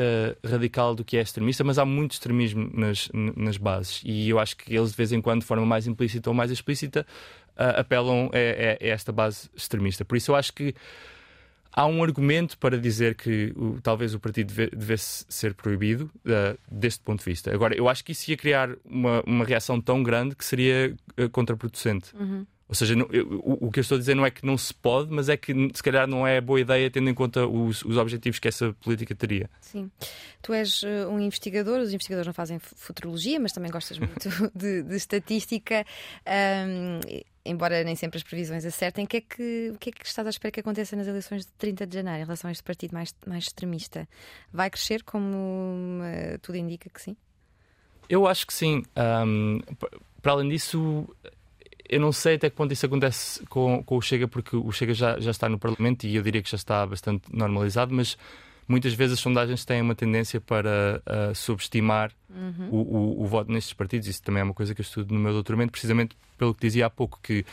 [0.45, 4.03] radical do que é extremista, mas há muito extremismo nas, nas bases.
[4.05, 6.51] E eu acho que eles, de vez em quando, de forma mais implícita ou mais
[6.51, 7.07] explícita,
[7.55, 10.05] uh, apelam a, a, esta base extremista.
[10.05, 10.75] Por isso eu acho que
[11.73, 16.59] há um argumento para dizer que o, talvez o partido deve, devesse ser proibido uh,
[16.71, 17.53] deste ponto de vista.
[17.53, 21.29] Agora, eu acho que isso ia criar uma, uma reação tão grande que seria uh,
[21.31, 22.15] contraproducente.
[22.17, 22.47] Uhum.
[22.69, 24.57] Ou seja, não, eu, o, o, que eu estou a dizer não é que não
[24.57, 27.85] se pode, mas é que se calhar não é boa ideia tendo em conta os,
[27.85, 29.51] os objetivos que essa política teria.
[29.61, 29.91] Sim.
[30.41, 34.83] Tu és uh, um investigador, os investigadores não fazem futurologia, mas também gostas muito de,
[34.83, 35.85] de estatística.
[36.27, 37.01] Um,
[37.45, 40.31] embora nem sempre as previsões acertem, que é que, o que é que estás à
[40.31, 43.15] espera que aconteça nas eleições de 30 de janeiro em relação a este partido mais,
[43.27, 44.09] mais extremista?
[44.51, 47.15] Vai crescer como uh, tudo indica que sim?
[48.09, 48.83] Eu acho que sim.
[48.97, 49.61] Um,
[50.23, 51.07] para além disso,
[51.89, 54.95] eu não sei até que ponto isso acontece com, com o Chega, porque o Chega
[54.95, 58.17] já, já está no Parlamento e eu diria que já está bastante normalizado, mas
[58.67, 62.69] muitas vezes as sondagens têm uma tendência para uh, subestimar uhum.
[62.71, 64.09] o, o, o, voto nestes partidos.
[64.09, 66.87] Isso também é uma coisa que eu estudo no meu doutoramento, precisamente pelo que dizia
[66.87, 67.45] há pouco, que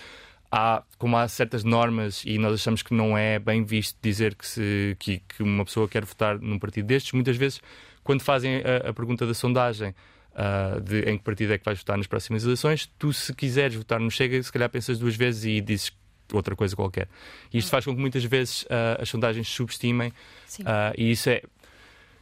[0.51, 4.47] há, como há certas normas e nós achamos que não é bem visto dizer que,
[4.47, 7.61] se, que, que uma pessoa quer votar num partido destes, muitas vezes,
[8.03, 9.93] quando fazem a, a pergunta da sondagem.
[10.31, 13.75] Uh, de em que partido é que vais votar nas próximas eleições, tu, se quiseres
[13.75, 15.91] votar no Chega, se calhar pensas duas vezes e dizes
[16.31, 17.09] outra coisa qualquer.
[17.51, 21.43] E isto faz com que muitas vezes uh, as sondagens subestimem, uh, e isso é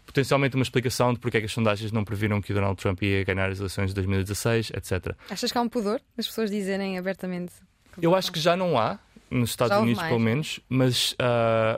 [0.05, 2.99] potencialmente uma explicação de porque é que as sondagens não previram que o Donald Trump
[3.03, 5.15] ia ganhar as eleições de 2016, etc.
[5.29, 7.53] Achas que há um pudor as pessoas dizerem abertamente?
[8.01, 8.97] Eu acho que já não há,
[9.29, 11.15] nos Estados Unidos mais, pelo menos, mas,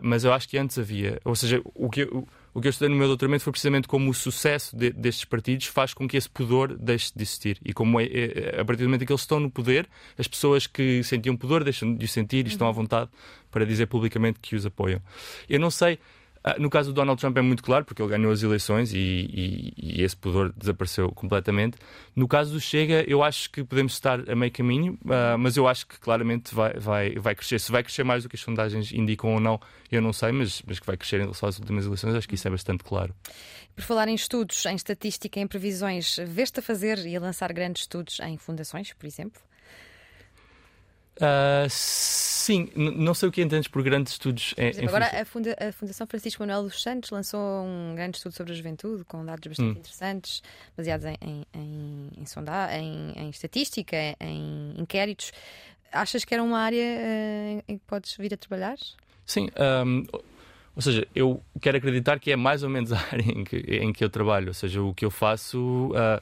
[0.02, 1.20] mas eu acho que antes havia.
[1.26, 2.02] Ou seja, o que.
[2.02, 5.26] Eu, o que eu estudei no meu doutoramento foi precisamente como o sucesso de, destes
[5.26, 7.58] partidos faz com que esse pudor deixe de existir.
[7.64, 9.88] E como é, é, a partir do momento em que eles estão no poder,
[10.18, 13.10] as pessoas que sentiam pudor deixam de o sentir e estão à vontade
[13.50, 15.02] para dizer publicamente que os apoiam.
[15.50, 16.00] Eu não sei
[16.58, 19.74] no caso do Donald Trump é muito claro, porque ele ganhou as eleições e, e,
[19.78, 21.78] e, esse pudor desapareceu completamente.
[22.16, 25.68] No caso do Chega, eu acho que podemos estar a meio caminho, uh, mas eu
[25.68, 27.60] acho que claramente vai, vai, vai crescer.
[27.60, 29.60] Se vai crescer mais do que as sondagens indicam ou não,
[29.92, 32.36] eu não sei, mas, mas que vai crescer em relação às últimas eleições, acho que
[32.36, 33.14] isso é bastante claro.
[33.76, 37.84] Por falar em estudos, em estatística, em previsões, veste a fazer e a lançar grandes
[37.84, 39.42] estudos em fundações, por exemplo?
[41.18, 44.56] Uh, sim, não sei o que entendes por grandes estudos.
[44.58, 48.34] Em, exemplo, agora a, Funda a, Fundação Francisco Manuel dos Santos lançou um grande estudo
[48.34, 49.80] sobre a juventude, com dados bastante hum.
[49.80, 50.42] interessantes,
[50.76, 55.32] baseados em, em, em, em, sonda em, em estatística, em inquéritos.
[55.92, 58.78] Achas que era uma área uh, em que podes vir a trabalhar?
[59.26, 59.50] Sim.
[59.86, 60.06] Um,
[60.74, 63.92] ou seja, eu quero acreditar que é mais ou menos a área em que, em
[63.94, 64.48] que eu trabalho.
[64.48, 65.92] Ou seja, o que eu faço.
[65.92, 66.22] Uh,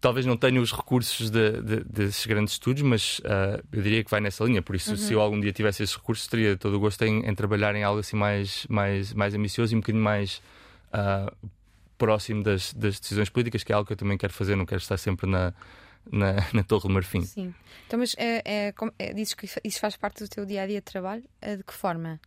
[0.00, 4.10] talvez não tenha os recursos de, de, desses grandes estudos, mas uh, eu diria que
[4.10, 4.62] vai nessa linha.
[4.62, 4.96] Por isso, uhum.
[4.96, 7.84] se eu algum dia tivesse esses recursos, teria todo o gosto em, em, trabalhar em
[7.84, 10.42] algo assim mais, mais, mais ambicioso e um bocadinho mais
[10.94, 11.48] uh,
[11.98, 14.56] próximo das, das, decisões políticas, que é algo que eu também quero fazer.
[14.56, 15.52] Não quero estar sempre na,
[16.10, 17.22] na, na Torre de Marfim.
[17.22, 17.54] Sim.
[17.86, 20.80] Então, mas é, é, é, dizes que isso faz parte do teu dia a dia
[20.80, 21.24] de trabalho?
[21.42, 22.18] De que forma?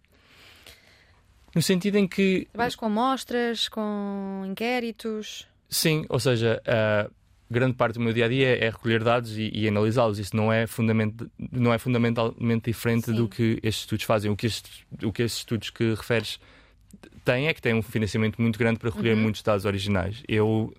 [1.55, 2.47] No sentido em que.
[2.51, 5.47] Trabalhas com amostras, com inquéritos?
[5.69, 6.61] Sim, ou seja.
[6.67, 10.19] Uh, grande parte do meu dia a dia é, recolher dados e, e analisá-los.
[10.19, 11.13] Isso não é, fundament,
[11.51, 13.13] não é fundamentalmente diferente Sim.
[13.13, 14.31] do que estes estudos fazem.
[14.31, 16.39] O que, estes, o que estes estudos que referes
[17.23, 19.21] têm é que têm um financiamento muito grande para recolher uhum.
[19.21, 20.23] muitos dados originais.
[20.27, 20.73] Eu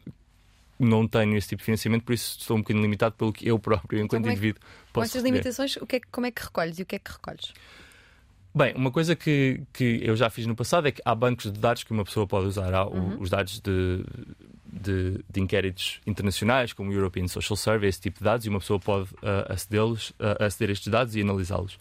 [0.78, 3.58] não tenho esse tipo de financiamento, por isso estou um bocadinho limitado pelo que eu
[3.58, 4.60] próprio, enquanto então, é indivíduo,
[4.92, 4.92] posso.
[4.92, 7.10] Com estas limitações, o que é, como é que recolhes e o que é que
[7.10, 7.52] recolhes?
[8.56, 11.58] Bem, uma coisa que, que eu já fiz no passado é que há bancos de
[11.58, 12.72] dados que uma pessoa pode usar.
[12.72, 13.20] Há uhum.
[13.20, 14.04] os dados de,
[14.80, 18.58] de, de, inquéritos internacionais, como o European Social Survey, esse tipo de dados, e uma
[18.58, 21.78] pessoa pode uh, acedê-los, uh, aceder a estes dados e analisá-los.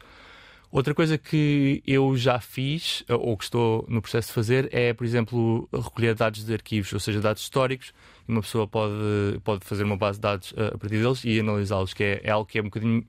[0.72, 4.94] Outra coisa que eu já fiz, uh, ou que estou no processo de fazer, é,
[4.94, 7.94] por exemplo, recolher dados de arquivos, ou seja, dados históricos,
[8.28, 8.94] e uma pessoa pode,
[9.44, 12.50] pode fazer uma base de dados a partir deles e analisá-los, que é, é, algo
[12.50, 13.06] que é um bocadinho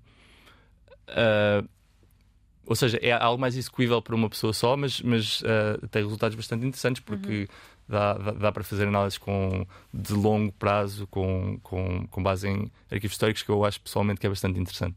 [2.66, 6.34] ou seja, é algo mais execuível para uma pessoa só, mas, mas uh, tem resultados
[6.34, 7.46] bastante interessantes porque uhum.
[7.88, 12.70] Dá, dá, dá, para fazer análises com, de longo prazo com, com, com base em
[12.90, 14.96] arquivos históricos que eu acho pessoalmente que é bastante interessante.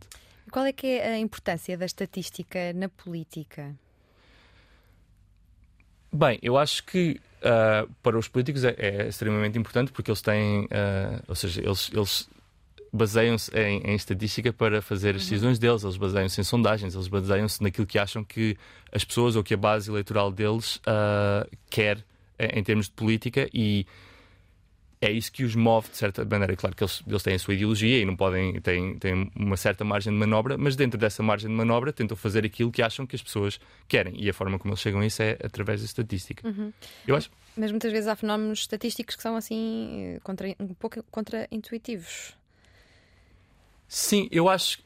[0.51, 3.75] Qual é que é a importância da estatística na política?
[6.11, 10.65] Bem, eu acho que uh, para os políticos é, é, extremamente importante porque eles têm,
[10.65, 12.29] uh, ou seja, eles, eles
[12.93, 15.29] baseiam-se em, em, estatística para fazer as uhum.
[15.29, 18.57] decisões deles, eles baseiam-se em sondagens, eles baseiam-se naquilo que acham que
[18.91, 22.03] as pessoas ou que a base eleitoral deles uh, quer
[22.39, 23.85] em, em termos de política e
[24.99, 26.55] é isso que os move de certa maneira.
[26.55, 29.85] Claro que eles, eles têm a sua ideologia e não podem, têm, têm uma certa
[29.85, 33.15] margem de manobra, mas dentro dessa margem de manobra tentam fazer aquilo que acham que
[33.15, 36.47] as pessoas querem e a forma como eles chegam a isso é através da estatística.
[36.47, 36.73] Uhum.
[37.05, 37.29] Eu acho.
[37.55, 42.35] Mas muitas vezes há fenómenos estatísticos que são assim eh, contra, um pouco contra-intuitivos.
[43.87, 44.79] Sim, eu acho,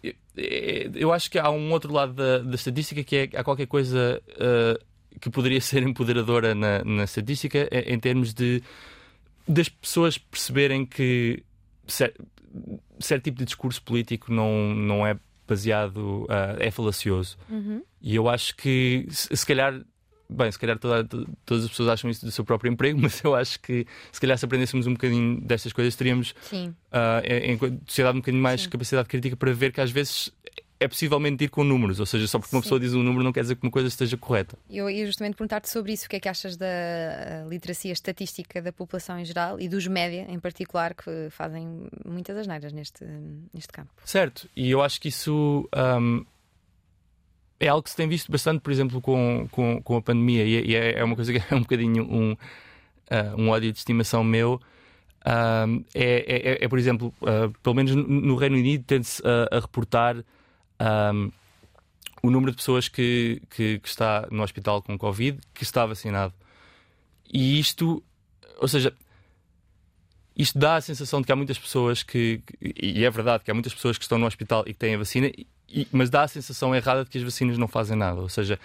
[0.94, 4.22] eu acho que há um outro lado da, da estatística que é há qualquer coisa
[4.30, 4.86] uh,
[5.22, 8.62] que poderia ser empoderadora na, na estatística em termos de
[9.48, 11.44] das pessoas perceberem que
[11.88, 12.26] certo,
[13.00, 17.38] certo tipo de discurso político não, não é baseado, uh, é falacioso.
[17.50, 17.84] Uhum.
[18.02, 19.82] E eu acho que se, se calhar
[20.34, 21.04] Bem, se calhar toda,
[21.46, 24.38] todas as pessoas acham isso do seu próprio emprego, mas eu acho que se calhar
[24.38, 28.70] se aprendêssemos um bocadinho destas coisas, teríamos, uh, em, em sociedade, um bocadinho mais Sim.
[28.70, 30.32] capacidade crítica para ver que às vezes
[30.82, 32.66] é possível mentir com números, ou seja, só porque uma Sim.
[32.66, 34.58] pessoa diz um número não quer dizer que uma coisa esteja correta.
[34.68, 38.74] Eu ia justamente perguntar-te sobre isso, o que é que achas da literacia estatística da
[38.74, 43.06] população em geral e dos média em particular, que fazem muitas asneiras neste,
[43.54, 43.92] neste campo.
[44.04, 45.70] Certo, e eu acho que isso
[46.02, 46.26] um,
[47.60, 50.76] é algo que se tem visto bastante, por exemplo, com, com, com a pandemia, e,
[50.76, 52.38] é, é uma coisa que é um bocadinho um, uh,
[53.38, 54.60] um ódio de estimação meu.
[55.24, 59.60] Uh, é, é, é, por exemplo, uh, pelo menos no Reino Unido, tende-se a, a,
[59.60, 60.16] reportar
[60.82, 61.32] um,
[62.24, 66.34] o número de pessoas que, que, que, está no hospital com Covid que está vacinado.
[67.32, 68.04] E isto,
[68.60, 68.94] ou seja,
[70.36, 73.54] isto dá a sensação de que há muitas pessoas que, e é verdade que há
[73.54, 75.32] muitas pessoas que estão no hospital e que têm a vacina,
[75.68, 78.20] e, mas dá a sensação errada de que as vacinas não fazem nada.
[78.22, 78.60] Ou seja,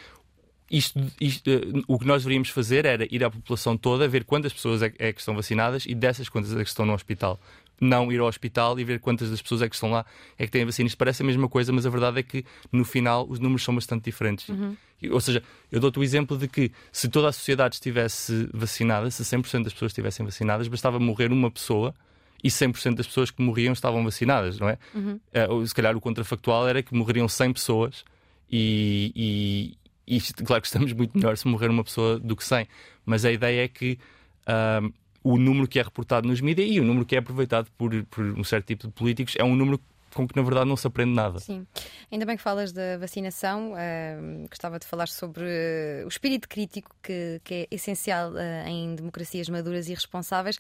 [0.71, 4.53] isto, isto, uh, o que nós deveríamos fazer era ir à população toda, ver quantas
[4.53, 7.39] pessoas é, é, que estão vacinadas e dessas quantas é que estão no hospital.
[7.81, 10.05] Não ir ao hospital e ver quantas das pessoas é que estão lá
[10.39, 10.87] é que têm vacina.
[10.87, 13.75] Isto parece a mesma coisa, mas a verdade é que no final os números são
[13.75, 14.49] bastante diferentes.
[14.49, 14.77] Uhum.
[15.11, 19.23] Ou seja, eu dou-te o exemplo de que se toda a sociedade estivesse vacinada, se
[19.23, 21.95] 100% das pessoas estivessem vacinadas, bastava morrer uma pessoa
[22.43, 24.79] e 100% das pessoas que morriam estavam vacinadas, não é?
[24.95, 25.21] Uhum.
[25.51, 28.05] Uh, se calhar o contrafactual era que morreriam 100 pessoas
[28.51, 32.67] e, e, e, claro que estamos muito melhor se morrer uma pessoa do que 100,
[33.05, 33.99] mas a ideia é que
[34.47, 34.93] uh,
[35.27, 38.25] o número que é reportado nos mídias e o número que é aproveitado por, por
[38.25, 39.81] um certo tipo de políticos é um número
[40.15, 41.41] com que na verdade não se aprende nada.
[41.41, 41.67] Sim,
[42.11, 43.73] ainda bem que falas da vacinação.
[43.73, 48.95] Uh, gostava de falar sobre uh, o espírito crítico que, que é essencial uh, em
[48.95, 50.59] democracias maduras e responsáveis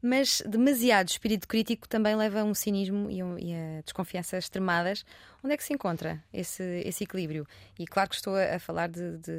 [0.00, 5.04] mas demasiado espírito crítico também leva a um cinismo e, e, a desconfiança extremadas.
[5.42, 7.46] Onde é que se encontra esse, esse equilíbrio?
[7.78, 9.32] E claro que estou a, a falar de, de,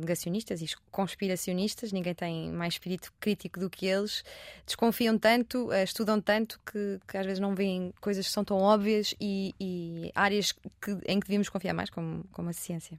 [0.00, 4.24] negacionistas e conspiracionistas, ninguém tem mais espírito crítico do que eles,
[4.64, 8.58] desconfiam tanto, eh, estudam tanto que, que às vezes não veem coisas que são tão
[8.58, 12.98] óbvias e, e áreas que, em que devíamos confiar mais, como, como a ciência.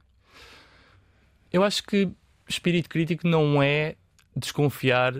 [1.50, 2.10] Eu acho que
[2.46, 3.96] espírito crítico não é
[4.36, 5.14] desconfiar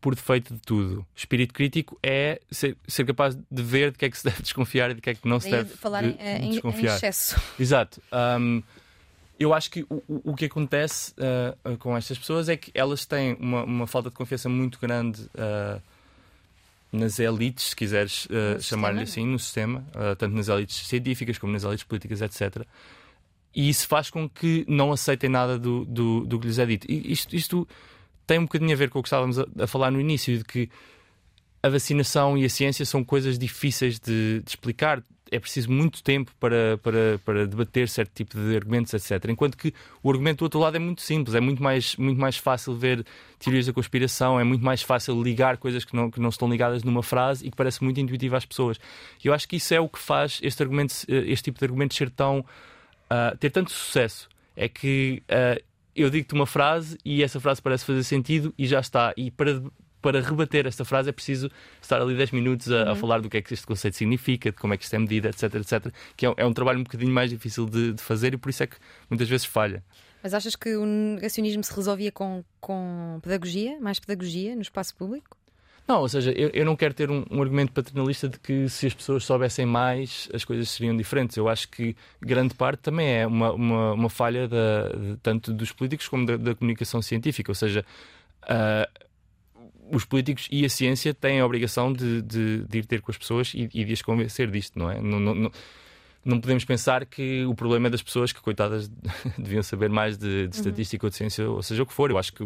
[0.00, 1.06] por defeito de tudo.
[1.14, 4.90] Espírito crítico é ser, ser, capaz de ver de que é que se deve desconfiar
[4.90, 6.92] e de que é que não se deve falar de, em, de desconfiar.
[6.92, 7.40] Em excesso.
[7.58, 8.02] Exato.
[8.12, 8.62] Um,
[9.38, 13.36] eu acho que o, o que acontece uh, com estas pessoas é que elas têm
[13.38, 15.80] uma, uma falta de confiança muito grande uh,
[16.90, 19.84] nas elites, se quiseres uh, chamar-lhe assim, no sistema,
[20.18, 22.64] tanto nas elites científicas como nas elites políticas, etc.
[23.54, 26.86] E isso faz com que não aceitem nada do, do, do que lhes é dito.
[26.90, 27.68] E isto, isto
[28.26, 30.44] tem um bocadinho a ver com o que estávamos a, a falar no início, de
[30.44, 30.68] que
[31.62, 35.02] a vacinação e a ciência são coisas difíceis de, de explicar.
[35.28, 39.28] É preciso muito tempo para, para, para debater certo tipo de argumentos, etc.
[39.28, 42.36] Enquanto que o argumento do outro lado é muito simples, é muito mais, muito mais
[42.36, 43.04] fácil ver
[43.40, 46.84] teorias da conspiração, é muito mais fácil ligar coisas que não, que não estão ligadas
[46.84, 48.78] numa frase e que parece muito intuitivo às pessoas.
[49.22, 51.94] E eu acho que isso é o que faz este, argumento, este tipo de argumento
[51.94, 52.40] ser tão.
[52.40, 54.28] Uh, ter tanto sucesso.
[54.54, 55.62] É que uh,
[55.96, 59.14] eu digo-te uma frase e essa frase parece fazer sentido e já está.
[59.16, 59.62] E para,
[60.02, 62.90] para rebater esta frase é preciso estar ali 10 minutos a, uhum.
[62.90, 64.98] a, falar do que é que este conceito significa, de como é que isto é
[64.98, 65.92] medido, etc, etc.
[66.14, 68.62] Que é, é um trabalho um bocadinho mais difícil de, de, fazer e por isso
[68.62, 68.76] é que
[69.08, 69.82] muitas vezes falha.
[70.22, 75.36] Mas achas que o negacionismo se resolvia com, com pedagogia, mais pedagogia no espaço público?
[75.86, 78.88] Não, ou seja, eu, eu não quero ter um, um, argumento paternalista de que se
[78.88, 81.36] as pessoas soubessem mais, as coisas seriam diferentes.
[81.36, 85.70] Eu acho que grande parte também é uma, uma, uma falha da, de, tanto dos
[85.70, 87.52] políticos como da, da comunicação científica.
[87.52, 87.84] Ou seja,
[88.42, 89.06] uh,
[89.94, 93.16] os políticos e a ciência têm a obrigação de, de, de ir ter com as
[93.16, 95.00] pessoas e, e de as convencer disto, não é?
[95.00, 95.52] Não, não, não
[96.40, 98.88] podemos pensar que o problema é das pessoas que, coitadas,
[99.38, 100.50] deviam saber mais de, de uhum.
[100.50, 101.06] estatística uhum.
[101.06, 102.10] ou de ciência, ou seja o que for.
[102.10, 102.42] Eu acho que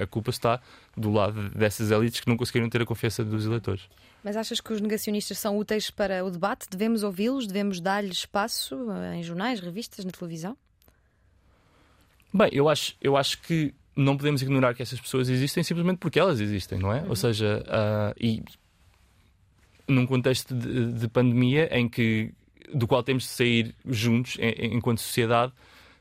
[0.00, 0.60] a culpa está
[0.96, 3.88] do lado dessas elites que não conseguiram ter a confiança dos eleitores.
[4.22, 6.66] Mas achas que os negacionistas são úteis para o debate?
[6.70, 7.46] Devemos ouvi-los?
[7.46, 10.56] Devemos dar-lhes espaço em jornais, revistas, na televisão?
[12.32, 16.18] Bem, eu acho, eu acho que não podemos ignorar que essas pessoas existem simplesmente porque
[16.18, 17.00] elas existem, não é?
[17.02, 17.10] Uhum.
[17.10, 18.42] Ou seja, uh, e
[19.86, 22.32] num contexto de, de pandemia em que
[22.72, 25.52] do qual temos de sair juntos enquanto sociedade,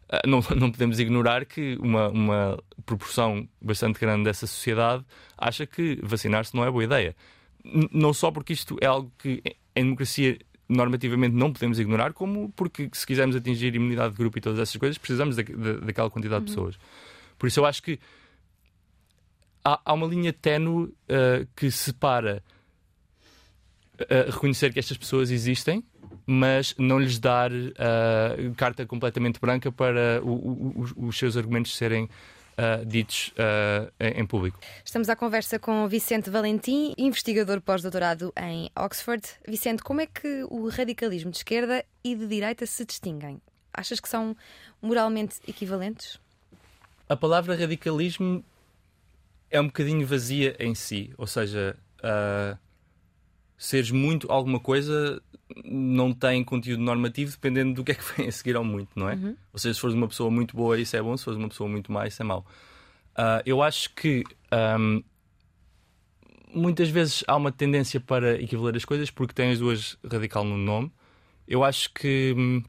[0.10, 5.04] ah, não, não podemos ignorar que uma, uma proporção bastante grande dessa sociedade
[5.38, 7.16] acha que vacinar-se não é boa ideia.
[7.92, 9.42] Não só porque isto é algo que
[9.76, 14.42] em democracia normativamente não podemos ignorar, como porque se quisermos atingir imunidade de grupo e
[14.42, 16.46] todas essas coisas, precisamos da, da, daquela quantidade uhum.
[16.46, 16.80] de pessoas.
[17.38, 18.00] Por isso eu acho que
[19.64, 22.44] há, há uma linha ténue uh, que separa
[24.00, 25.84] uh, reconhecer que estas pessoas existem
[26.26, 32.10] mas não lhes dar uh, carta completamente branca para o, o, os seus argumentos serem
[32.54, 34.60] Uh, ditos uh, em público.
[34.86, 39.28] Estamos à conversa com Vicente Valentim, investigador pós-doutorado em Oxford.
[39.48, 43.42] Vicente, como é que o radicalismo de esquerda e de direita se distinguem?
[43.74, 44.38] Achas que são
[44.80, 46.20] moralmente equivalentes?
[47.10, 48.46] A palavra radicalismo
[49.50, 52.56] é um bocadinho vazia em si, ou seja, uh,
[53.64, 55.22] seres muito alguma coisa
[55.64, 59.10] não tem conteúdo normativo dependendo do que é que vem a seguir ao muito, não
[59.10, 59.16] é?
[59.16, 59.36] Uhum.
[59.54, 61.70] Ou seja, se fores uma pessoa muito boa, isso é bom, se fores uma pessoa
[61.70, 62.46] muito má, isso é mau.
[63.12, 65.02] Uh, eu acho que um,
[66.54, 70.58] muitas vezes há uma tendência para equivaler as coisas porque tem as duas radical no
[70.58, 70.92] nome.
[71.48, 72.36] Eu acho que.
[72.38, 72.64] Hum,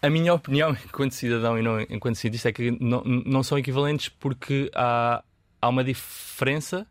[0.00, 4.08] a minha opinião, enquanto cidadão e não enquanto cientista, é que não, não são equivalentes
[4.08, 5.22] porque há,
[5.60, 6.86] há uma diferença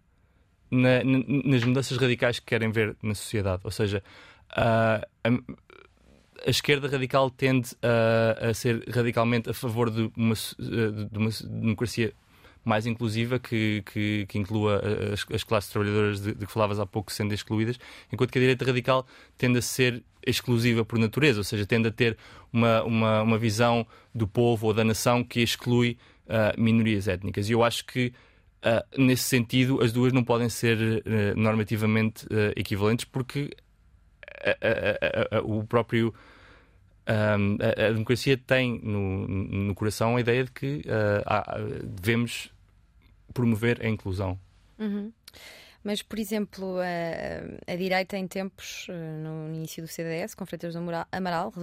[0.71, 3.61] na, nas mudanças radicais que querem ver na sociedade.
[3.63, 4.01] Ou seja,
[4.49, 5.29] a, a,
[6.45, 12.13] a esquerda radical tende a, a, ser radicalmente a favor de uma, de uma democracia
[12.63, 14.81] mais inclusiva que, que, que inclua
[15.11, 17.79] as, as, classes trabalhadoras de, de, que falavas há pouco sendo excluídas,
[18.11, 19.05] enquanto que a direita radical
[19.37, 22.17] tende a ser exclusiva por natureza, ou seja, tende a ter
[22.53, 27.49] uma, uma, uma visão do povo ou da nação que exclui uh, minorias étnicas.
[27.49, 28.13] E eu acho que
[28.63, 33.49] Uh, nesse sentido, as duas não podem ser uh, normativamente uh, equivalentes porque
[35.43, 36.13] o próprio
[37.07, 40.81] um, a, a, democracia tem no, no, coração a ideia de que
[41.27, 42.51] há, devemos
[43.35, 44.39] promover a inclusão.
[44.79, 45.11] Uhum.
[45.83, 50.75] Mas, por exemplo, a, a, direita, em tempos, no início do CDS, com Freitas
[51.11, 51.53] Amaral,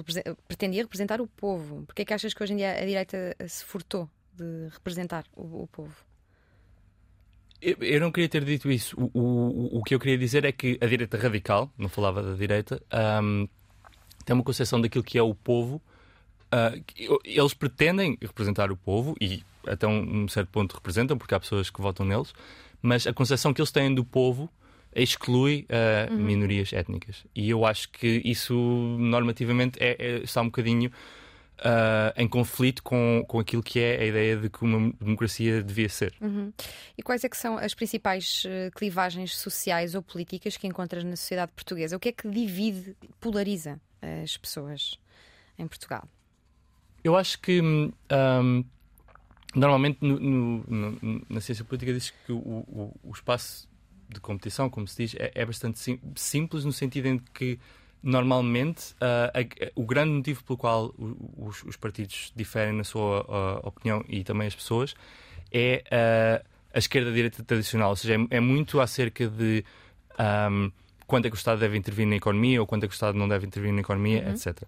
[0.47, 1.85] pretendia representar o povo.
[1.85, 5.63] Porquê é que achas que hoje em dia a direita se furtou de representar o,
[5.63, 6.08] o povo?
[7.61, 8.97] Eu, não queria ter dito isso.
[8.97, 12.35] O, o, o que eu queria dizer é que a direita radical, não falava da
[12.35, 12.81] direita,
[13.23, 13.49] um,
[14.25, 15.83] tem uma concepção daquilo que é o povo.
[16.53, 21.41] Uh, eles pretendem representar o povo e até um, um, certo ponto representam, porque há
[21.41, 22.33] pessoas que votam neles,
[22.81, 24.49] mas a concepção que eles têm do povo
[24.95, 26.19] exclui uh, uhum.
[26.19, 27.25] minorias étnicas.
[27.35, 30.91] E eu acho que isso normativamente é, é, está um bocadinho
[31.59, 35.89] uh, em conflito com, com aquilo que é a ideia de que uma democracia devia
[35.89, 36.15] ser.
[36.21, 36.53] Uhum.
[36.97, 41.17] E quais é que são as principais uh, clivagens sociais ou políticas que encontras na
[41.17, 41.97] sociedade portuguesa?
[41.97, 43.81] O que é que divide, polariza
[44.23, 44.99] as pessoas
[45.59, 46.09] em Portugal?
[47.03, 47.93] Eu acho que um,
[49.55, 50.65] normalmente no, no,
[51.01, 53.69] no, na ciência política diz que o, o, o, espaço
[54.09, 57.59] de competição, como se diz, é, é bastante sim, simples no sentido em que
[58.03, 60.95] normalmente uh, a, o grande motivo pelo qual
[61.37, 64.95] os, os partidos diferem na sua uh, opinião e também as pessoas
[65.53, 69.65] é uh, a esquerda-direita tradicional, ou seja, é, é muito acerca de
[70.51, 70.71] um,
[71.07, 73.17] quanto é que o Estado deve intervir na economia ou quanto é que o Estado
[73.17, 74.33] não deve intervir na economia, uhum.
[74.33, 74.63] etc.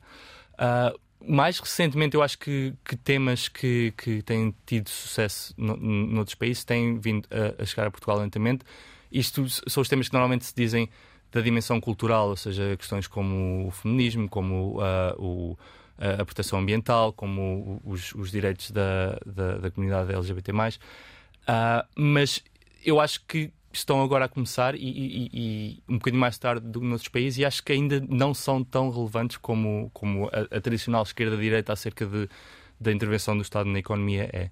[1.25, 6.65] mais recentemente, eu acho que, que temas que, que têm tido sucesso no, noutros países
[6.65, 8.65] têm vindo a, a chegar a Portugal lentamente.
[9.13, 10.89] Isto são os temas que normalmente se dizem
[11.33, 15.59] da dimensão cultural, ou seja, questões como o feminismo, como uh, o,
[15.99, 20.53] a proteção ambiental, como os, os direitos da, da, da, comunidade LGBT.
[20.53, 20.77] Uh,
[21.95, 22.43] mas
[22.85, 26.81] eu acho que estão agora a começar e, e, e, um bocadinho mais tarde do
[26.81, 30.61] que noutros países e acho que ainda não são tão relevantes como, como a, a
[30.61, 32.29] tradicional esquerda-direita acerca de,
[32.81, 34.51] da intervenção do Estado na economia é.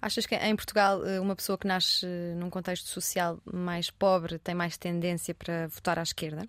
[0.00, 4.38] Achas que em Portugal eh, uma pessoa que nasce eh, num contexto social mais pobre
[4.38, 6.48] tem mais tendência para votar à esquerda?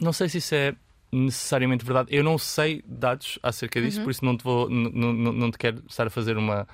[0.00, 0.74] Não sei se isso é
[1.10, 2.14] necessariamente verdade.
[2.14, 4.04] Eu não sei dados acerca disso, uhum.
[4.04, 6.66] por isso não te vou, não, não, não te quero estar a fazer uma.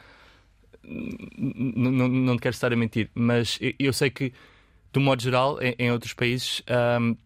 [0.83, 4.33] Não, não te quero estar a mentir, mas eu sei que,
[4.93, 6.63] do modo geral, em, em outros países.
[7.01, 7.17] Um,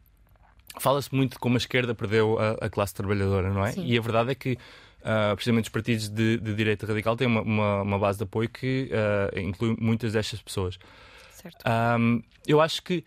[0.77, 3.71] Fala-se muito de como a esquerda perdeu a, a classe trabalhadora, não é?
[3.71, 3.87] Sim.
[3.87, 4.59] E a verdade é que
[5.05, 8.49] Uh, precisamente os partidos de, de direita radical têm uma, uma, uma, base de apoio
[8.49, 10.79] que uh, inclui muitas destas pessoas.
[11.31, 11.63] Certo.
[11.69, 13.05] Um, eu acho que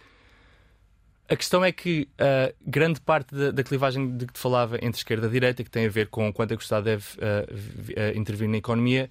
[1.27, 4.99] a questão é que uh, grande parte da, da, clivagem de que te falava entre
[4.99, 7.05] esquerda e direita, que tem a ver com quanto é que o Estado deve
[8.15, 9.09] intervir na economia,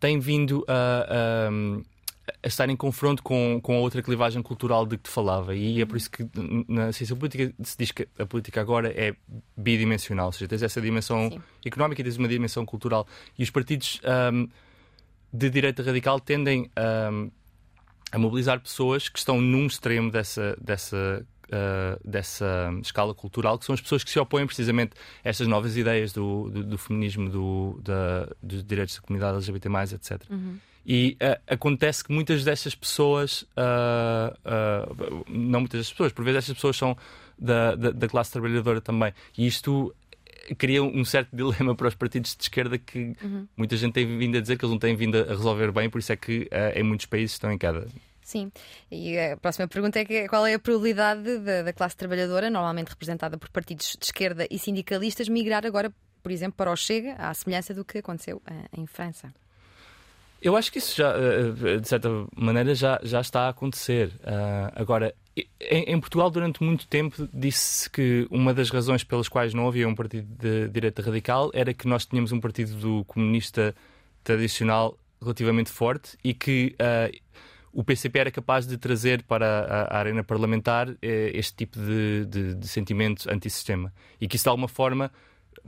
[0.00, 1.48] tem vindo a,
[2.42, 5.54] a estar em confronto com, com a outra clivagem cultural de que te falava.
[5.54, 6.26] E é por isso que
[6.68, 9.14] na ciência política se diz que a política agora é
[9.56, 11.40] bidimensional, ou seja, tens essa dimensão Sim.
[11.64, 13.06] económica e tens uma dimensão cultural.
[13.38, 14.00] E os partidos
[14.32, 14.48] um,
[15.32, 16.70] de direita radical tendem
[17.12, 17.30] um,
[18.10, 23.74] a mobilizar pessoas que estão num extremo dessa, dessa Uh, dessa escala cultural, que são
[23.74, 27.78] as pessoas que se opõem precisamente a estas novas ideias do, do, do feminismo, do,
[27.84, 30.22] da, dos direitos da comunidade LGBT, etc.
[30.30, 30.58] Uhum.
[30.86, 36.38] E uh, acontece que muitas destas pessoas, uh, uh, não muitas destas pessoas, por vezes
[36.38, 36.96] estas pessoas são
[37.38, 39.12] da, da, da, classe trabalhadora também.
[39.36, 39.94] E isto
[40.58, 43.48] cria um certo dilema para os partidos de esquerda que uhum.
[43.56, 45.98] muita gente tem vindo a dizer que eles não têm vindo a resolver bem, por
[45.98, 47.88] isso é que em muitos países estão em queda.
[48.22, 48.50] Sim,
[48.90, 52.88] e a próxima pergunta é que, qual é a probabilidade da, da classe trabalhadora, normalmente
[52.88, 57.32] representada por partidos de esquerda e sindicalistas, migrar agora, por exemplo, para o Chega, à
[57.34, 58.40] semelhança do que aconteceu
[58.76, 59.32] em França?
[60.44, 64.08] Eu acho que isso já, eh, eh, de certa maneira, já, já está a acontecer.
[64.20, 69.54] Uh, agora, em, em, Portugal, durante muito tempo, disse que uma das razões pelas quais
[69.54, 73.74] não havia um partido de direita radical era que nós tínhamos um partido do comunista
[74.22, 77.18] tradicional relativamente forte e que uh,
[77.72, 82.26] o PCP era capaz de trazer para a, a arena parlamentar uh, este tipo de,
[82.26, 83.90] de, de sentimento antissistema.
[84.20, 85.10] E que isso, de alguma forma,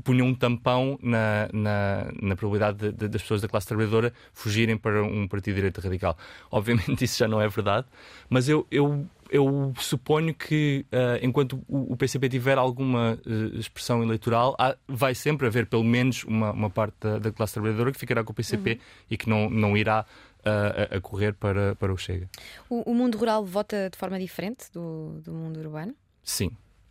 [0.05, 4.77] punha um tampão na, na, na probabilidade de, de, das pessoas da classe trabalhadora fugirem
[4.77, 6.17] para um partido de direita radical.
[6.51, 7.87] Obviamente isso já não é verdade,
[8.29, 14.03] mas eu, eu, eu suponho que uh, enquanto o, o, PCP tiver alguma uh, expressão
[14.03, 17.99] eleitoral, há, vai sempre haver pelo menos uma, uma parte da, da, classe trabalhadora que
[17.99, 18.79] ficará com o PCP uhum.
[19.11, 20.05] e que não, não irá
[20.41, 22.29] uh, a, a, correr para, para o Chega.
[22.69, 25.95] O, o mundo rural vota de forma diferente do, do mundo urbano?
[26.23, 26.51] Sim,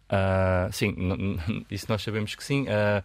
[0.09, 0.95] Uh, sim,
[1.69, 3.03] isso nós sabemos que sim, uh,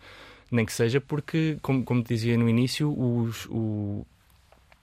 [0.51, 4.07] nem que seja porque, como, como dizia no início, os, o,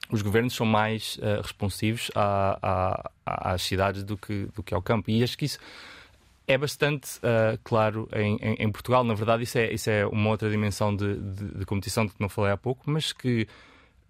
[0.09, 4.81] os governos são mais uh, responsivos à, à, às cidades do que, do que ao
[4.81, 5.11] campo.
[5.11, 5.59] E acho que isso
[6.47, 7.19] é bastante
[7.61, 9.03] claro em, em, em, Portugal.
[9.03, 12.21] Na verdade, isso é, isso é uma outra dimensão de, de, de competição de que
[12.21, 13.45] não falei há pouco, mas que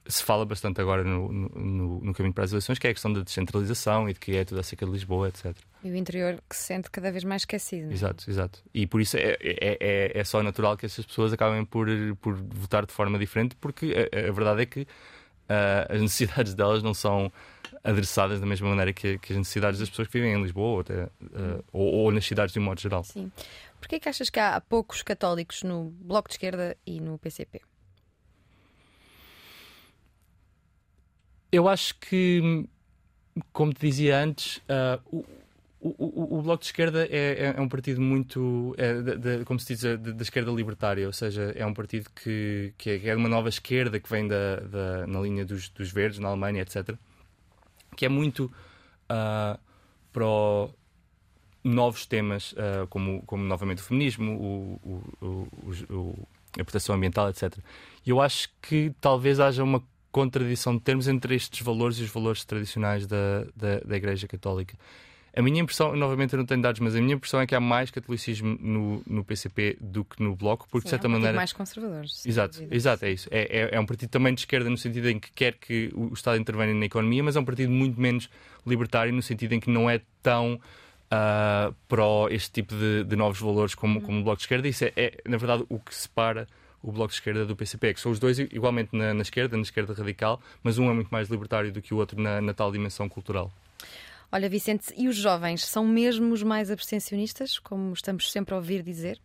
[0.07, 3.11] se fala bastante agora no, no, no, caminho para as eleições, que é a questão
[3.11, 5.55] da descentralização e de que é tudo acerca de Lisboa, etc.
[5.83, 7.89] E o interior que se sente cada vez mais esquecido.
[7.89, 7.93] É?
[7.93, 8.63] Exato, exato.
[8.73, 11.87] E por isso é, é, é, é, só natural que essas pessoas acabem por,
[12.21, 16.81] por votar de forma diferente, porque a, a verdade é que uh, as necessidades delas
[16.81, 17.31] não são
[17.83, 20.79] adressadas da mesma maneira que, que, as necessidades das pessoas que vivem em Lisboa ou,
[20.79, 23.03] até, uh, ou, ou, nas cidades de um modo geral.
[23.03, 23.31] Sim.
[23.79, 27.61] Porquê é que achas que há poucos católicos no Bloco de Esquerda e no PCP?
[31.51, 32.67] Eu acho que,
[33.53, 35.25] como te dizia antes, uh, o,
[35.79, 39.45] o, o, o, Bloco de Esquerda é, é, é um partido muito, é, de, de,
[39.45, 43.09] como se diz, da esquerda libertária, ou seja, é um partido que, que, é, que
[43.09, 46.61] é uma nova esquerda que vem da, da, na linha dos, dos verdes, na Alemanha,
[46.61, 46.95] etc.
[47.95, 49.59] Que é muito uh,
[50.11, 50.25] para
[51.63, 56.27] novos temas, uh, como, como novamente o feminismo, o, o,
[56.59, 57.57] a proteção ambiental, etc.
[58.05, 62.09] E eu acho que talvez haja uma contradição de termos entre estes valores e os
[62.09, 64.77] valores tradicionais da, da, da Igreja Católica.
[65.37, 67.59] A minha impressão, novamente eu não tenho dados, mas a minha impressão é que há
[67.59, 71.11] mais catolicismo no, no PCP do que no Bloco, porque Sim, de certa é um
[71.11, 71.35] maneira.
[71.35, 72.25] mais conservadores.
[72.25, 73.29] Exato, exato, é isso.
[73.29, 76.11] É, é, é, um partido também de esquerda no sentido em que quer que o
[76.11, 78.27] Estado intervenha na economia, mas é um partido muito menos
[78.65, 80.59] libertário no sentido em que não é tão
[81.11, 84.67] uh, pró este tipo de, de novos valores como, como o Bloco de Esquerda.
[84.67, 86.47] Isso é, é, na verdade, o que separa
[86.87, 89.63] o Bloco de Esquerda do PCP, que são os dois igualmente na, na esquerda, na
[89.63, 92.71] esquerda radical, mas um é muito mais libertário do que o outro na, na tal
[92.71, 93.51] dimensão cultural.
[94.31, 98.83] Olha, Vicente, e os jovens são mesmo os mais abstencionistas, como estamos sempre a ouvir
[98.83, 99.19] dizer?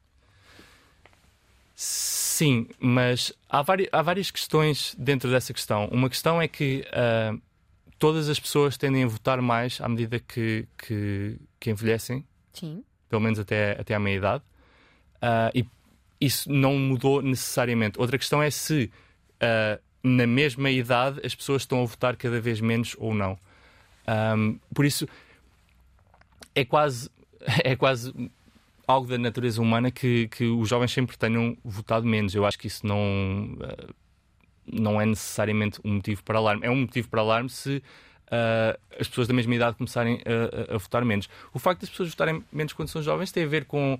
[1.74, 5.88] Sim, mas há, há várias questões dentro dessa questão.
[5.92, 7.40] Uma questão é que uh,
[7.96, 12.82] todas as pessoas tendem a votar mais à medida que, que, que envelhecem, Sim.
[13.08, 14.42] pelo menos até, até à meia-idade,
[15.22, 15.64] uh, e
[16.22, 17.98] isso não mudou necessariamente.
[17.98, 18.90] Outra questão é se
[19.42, 23.36] uh, na mesma idade as pessoas estão a votar cada vez menos ou não.
[24.36, 25.08] Um, por isso
[26.54, 27.10] é quase,
[27.64, 28.14] é quase
[28.86, 32.36] algo da natureza humana que, que os jovens sempre tenham votado menos.
[32.36, 33.94] Eu acho que isso não, uh,
[34.64, 36.64] não é necessariamente um motivo para alarme.
[36.64, 37.82] É um motivo para alarme se
[38.28, 41.28] uh, as pessoas da mesma idade começarem a, a, a, votar menos.
[41.52, 43.98] O facto das pessoas votarem menos quando são jovens tem a ver com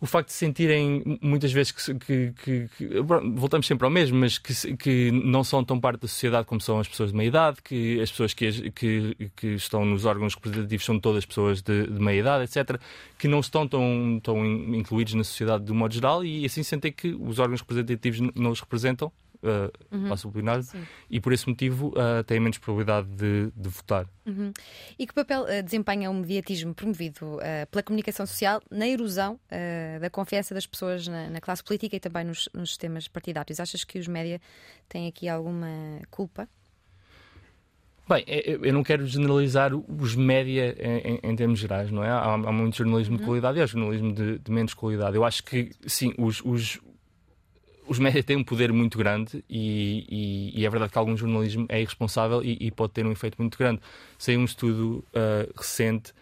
[0.00, 3.00] o facto de sentirem muitas vezes que, que, que, que,
[3.34, 6.88] voltamos sempre ao mesmo, mas que, não são tão parte da sociedade como são as
[6.88, 11.60] pessoas de meia idade, que as pessoas que estão nos órgãos representativos são todas pessoas
[11.60, 12.80] de, de meia idade, etc.,
[13.18, 16.90] que não estão tão, tão incluídos na sociedade de um modo geral e assim sentem
[16.90, 19.12] que os órgãos representativos não os representam
[19.42, 20.08] uh, uhum.
[20.08, 20.64] passa o plenário,
[21.08, 24.06] e por esse motivo uh, têm menos probabilidade de, de votar.
[24.26, 24.52] Uhum.
[24.98, 29.38] E que papel uh, desempenha o mediatismo promovido uh, pela comunicação social na erosão
[30.00, 33.60] da confiança das pessoas na, na, classe política e também nos, nos sistemas partidários?
[33.60, 34.40] Achas que os média
[34.88, 35.68] têm aqui alguma
[36.10, 36.48] culpa?
[38.10, 42.08] Bem, eu não quero generalizar os média em, em, termos gerais, não é?
[42.08, 43.28] Há, há muito jornalismo de uhum.
[43.28, 45.14] qualidade e há jornalismo de, de, menos qualidade.
[45.14, 46.80] Eu acho que, sim, os, os,
[47.90, 51.66] os médias têm um poder muito grande e, e, e, é verdade que algum jornalismo
[51.68, 53.80] é irresponsável e, e pode ter um efeito muito grande.
[54.16, 56.12] Saiu um estudo uh, recente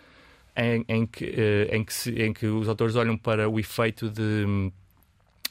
[0.57, 4.09] em, em, que, uh, em, que se, em, que, os autores olham para o efeito
[4.09, 4.73] de,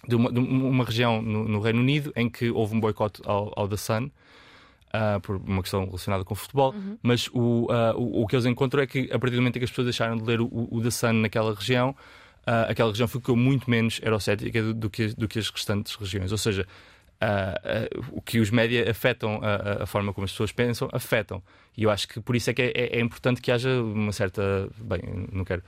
[0.08, 3.54] de, uma, de uma, região no, no, Reino Unido em que houve um boicote ao,
[3.56, 4.10] ao The Sun.
[4.88, 6.98] Uh, por uma questão relacionada com o futebol, uhum.
[7.04, 9.66] mas o, o, o, que eles encontram é que a partir do momento em que
[9.66, 11.94] as pessoas deixaram de ler o, o The Sun naquela região,
[12.48, 16.32] uh, aquela região ficou muito menos eurocética do, do, que, do que as restantes regiões.
[16.32, 16.66] Ou seja,
[17.22, 21.44] uh, uh, o que os média afetam a, a, forma como as pessoas pensam, afetam.
[21.76, 24.12] E eu acho que por isso é que é, é, é importante que haja uma
[24.14, 24.70] certa.
[24.78, 25.62] Bem, não quero.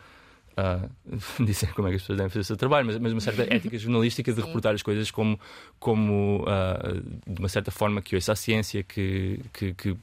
[0.58, 0.90] Uh,
[1.46, 3.44] dizer como é que as pessoas devem fazer o seu trabalho, mas, mas uma certa
[3.44, 5.40] ética jornalística de reportar as coisas como,
[5.80, 6.44] como
[7.26, 9.98] de uma certa forma que ouça a ciência, que, que, que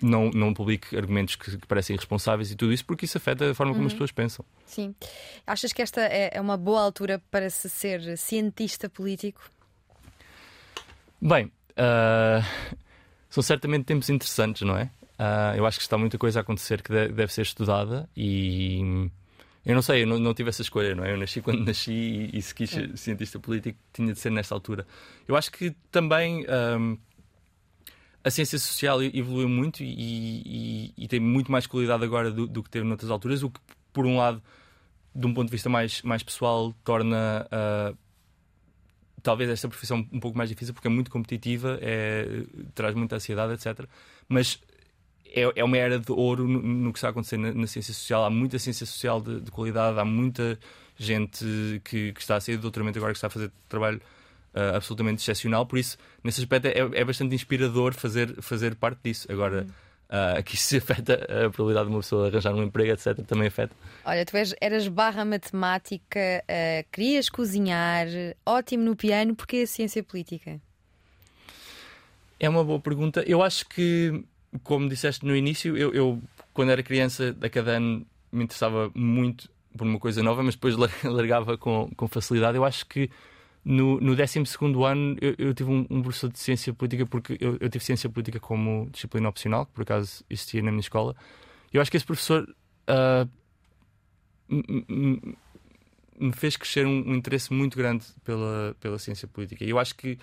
[0.00, 3.54] não, não publique argumentos que, que, parecem irresponsáveis e tudo isso, porque isso afeta a
[3.54, 3.96] forma como as uhum.
[3.96, 4.44] pessoas pensam.
[4.66, 4.94] Sim.
[5.46, 9.42] Achas que esta é, é uma boa altura para se ser cientista político?
[11.20, 12.44] Bem, uh,
[13.30, 14.90] são certamente tempos interessantes, não é?
[15.18, 19.10] Uh, eu acho que está muita coisa a acontecer que deve ser estudada e.
[19.64, 21.12] Eu não sei, eu não, não, tive essa escolha, não é?
[21.12, 24.54] Eu nasci quando nasci e, e se quis ser cientista político, tinha de ser nesta
[24.54, 24.86] altura.
[25.26, 26.46] Eu acho que também
[26.78, 27.05] um, ah,
[28.26, 32.60] a ciência social evoluiu muito e, e, e tem muito mais qualidade agora do, do,
[32.60, 33.60] que teve noutras alturas, o que,
[33.92, 34.42] por um lado,
[35.14, 37.96] de um ponto de vista mais, mais pessoal, torna uh,
[39.22, 42.42] talvez esta profissão um pouco mais difícil porque é muito competitiva, é,
[42.74, 43.86] traz muita ansiedade, etc.
[44.28, 44.60] Mas
[45.26, 47.94] é, é uma era de ouro no, no que está a acontecer na, na, ciência
[47.94, 48.24] social.
[48.24, 50.58] Há muita ciência social de, de qualidade, há muita
[50.98, 51.44] gente
[51.84, 54.02] que, que, está a sair do doutoramento agora que está a fazer trabalho
[54.56, 55.66] uh, absolutamente excepcional.
[55.66, 59.30] Por isso, nesse aspecto, é, é, bastante inspirador fazer, fazer parte disso.
[59.30, 59.62] Agora.
[59.62, 59.86] Uhum.
[60.06, 63.74] Uh, aqui se afeta a probabilidade de uma pessoa arranjar um emprego, etc., também afeta.
[64.04, 68.06] Olha, tu és, eras barra matemática, uh, querias cozinhar,
[68.46, 70.60] ótimo no piano, porque a ciência política?
[72.38, 73.24] É uma boa pergunta.
[73.26, 74.24] Eu acho que,
[74.62, 76.22] como disseste no início, eu, eu
[76.54, 80.76] quando era criança, a cada ano me interessava muito por uma coisa nova, mas depois
[81.02, 82.56] largava com, com facilidade.
[82.56, 83.10] Eu acho que
[83.68, 84.38] no, no 12
[84.86, 88.08] ano eu, eu tive um, um, professor de ciência política porque eu, eu, tive ciência
[88.08, 91.16] política como disciplina opcional, que por acaso existia na minha escola.
[91.72, 92.48] eu acho que esse professor
[92.88, 93.28] uh,
[94.48, 99.64] me fez crescer um, um, interesse muito grande pela, pela ciência política.
[99.64, 100.16] E eu acho que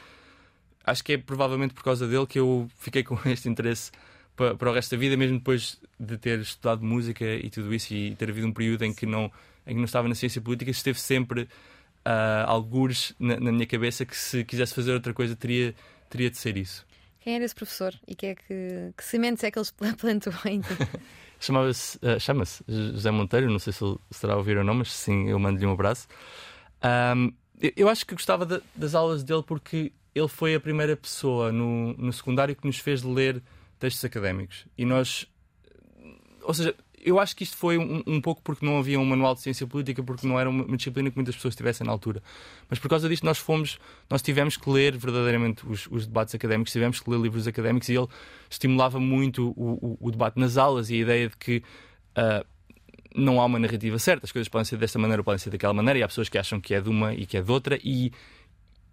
[0.85, 3.91] acho que é provavelmente por causa dele que eu fiquei com este interesse
[4.37, 7.93] para, para o resto da vida, mesmo depois de ter estudado música e tudo isso
[7.93, 9.29] e ter havido um período em que não,
[9.67, 11.49] em que não estava na ciência política, esteve sempre
[12.05, 15.73] uh, algures na, na, minha cabeça que se quisesse fazer outra coisa teria,
[16.09, 16.85] teria de ser isso.
[17.19, 20.67] Quem era esse professor e que, é que, que sementes é que ele plantou ainda?
[21.39, 24.91] Chamava-se, uh, chama-se José Monteiro, não sei se ele será a ouvir ou não, mas
[24.93, 26.07] sim, eu mando-lhe um abraço.
[27.15, 27.33] Um,
[27.75, 31.93] eu acho que gostava de, das aulas dele porque ele foi a primeira pessoa no,
[31.93, 33.41] no secundário que nos fez ler
[33.79, 34.65] textos académicos.
[34.77, 35.27] E nós.
[36.43, 39.35] Ou seja, eu acho que isto foi um, um, pouco porque não havia um manual
[39.35, 42.23] de ciência política, porque não era uma, disciplina que muitas pessoas tivessem na altura.
[42.69, 43.79] Mas por causa disto, nós fomos,
[44.09, 47.95] nós tivemos que ler verdadeiramente os, os debates académicos, tivemos que ler livros académicos e
[47.95, 48.07] ele
[48.49, 51.63] estimulava muito o, o, o debate nas aulas e a ideia de que.
[52.17, 52.53] Uh,
[53.15, 55.71] não há uma narrativa certa, as coisas podem ser desta maneira ou podem ser daquela
[55.71, 57.77] maneira, e há pessoas que acham que é de uma e que é de outra,
[57.83, 58.11] e,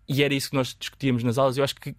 [0.07, 1.57] e era isso que nós discutíamos nas aulas.
[1.57, 1.97] Eu acho que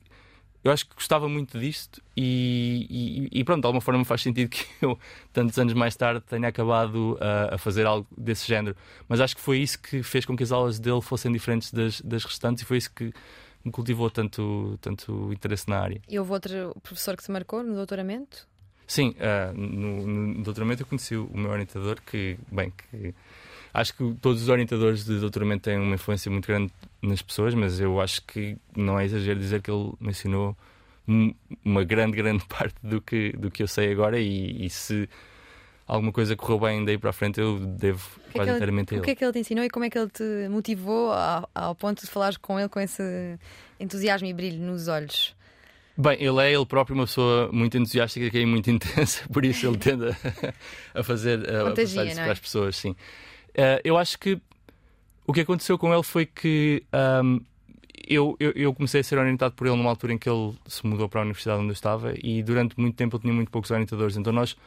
[0.64, 4.50] eu acho que gostava muito disto e, e, e, pronto, de alguma forma faz sentido
[4.50, 4.98] que eu,
[5.34, 8.76] tantos anos mais tarde, tenha acabado a, a, fazer algo desse género.
[9.08, 12.02] Mas acho que foi isso que fez com que as aulas dele fossem diferentes das,
[12.02, 13.12] das restantes e foi isso que
[13.64, 16.02] me cultivou tanto, tanto interesse na área.
[16.08, 18.48] E houve outro professor que te marcou no doutoramento?
[18.88, 23.16] Sim, uh, no, no, doutoramento eu conheci o meu orientador que, bem, que
[23.74, 27.80] acho que todos os orientadores de doutoramento têm uma influência muito grande nas pessoas, mas
[27.80, 30.56] eu acho que não é exagero dizer que ele me ensinou
[31.66, 35.10] uma grande, grande parte do que, do que eu sei agora e, e se
[35.88, 38.96] alguma coisa correu bem daí para a frente, eu devo que quase é inteiramente a
[38.96, 39.02] ele.
[39.02, 41.50] O que é que ele te ensinou e como é que ele te motivou ao,
[41.54, 43.38] ao ponto de falar com ele com esse
[43.80, 45.36] entusiasmo e brilho nos olhos?
[45.98, 49.78] Bem, ele é ele próprio uma pessoa muito entusiástica e muito intensa, por isso ele
[49.78, 52.24] tende a, a fazer a, a passar isso é?
[52.24, 52.92] para as pessoas, sim.
[53.50, 54.40] Uh, eu acho que
[55.32, 56.84] o que aconteceu com ele foi que
[57.24, 57.40] um,
[58.06, 60.86] eu, eu, eu, comecei a ser orientado por ele numa altura em que ele se
[60.86, 63.72] mudou para a universidade onde eu estava e durante muito tempo ele tinha muito poucos
[63.72, 64.58] orientadores, então nós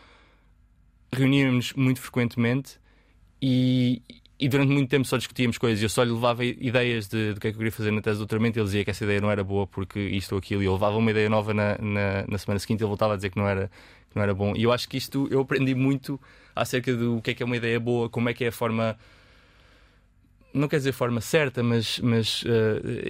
[1.13, 2.79] reuníamos muito frequentemente
[3.43, 4.01] e,
[4.41, 5.83] e durante muito tempo só discutíamos coisas.
[5.83, 8.15] Eu só lhe levava ideias de, do que é que eu queria fazer na tese
[8.15, 8.59] de doutoramento.
[8.59, 10.63] Ele dizia que essa ideia não era boa porque isto ou aquilo.
[10.63, 12.81] E eu levava uma ideia nova na, na, na semana seguinte.
[12.81, 13.71] Ele voltava a dizer que não, era,
[14.09, 14.55] que não era bom.
[14.57, 16.19] E eu acho que isto eu aprendi muito
[16.57, 18.97] acerca do que é que é uma ideia boa, como é que é a forma
[20.55, 22.47] não quer dizer forma certa, mas, mas uh,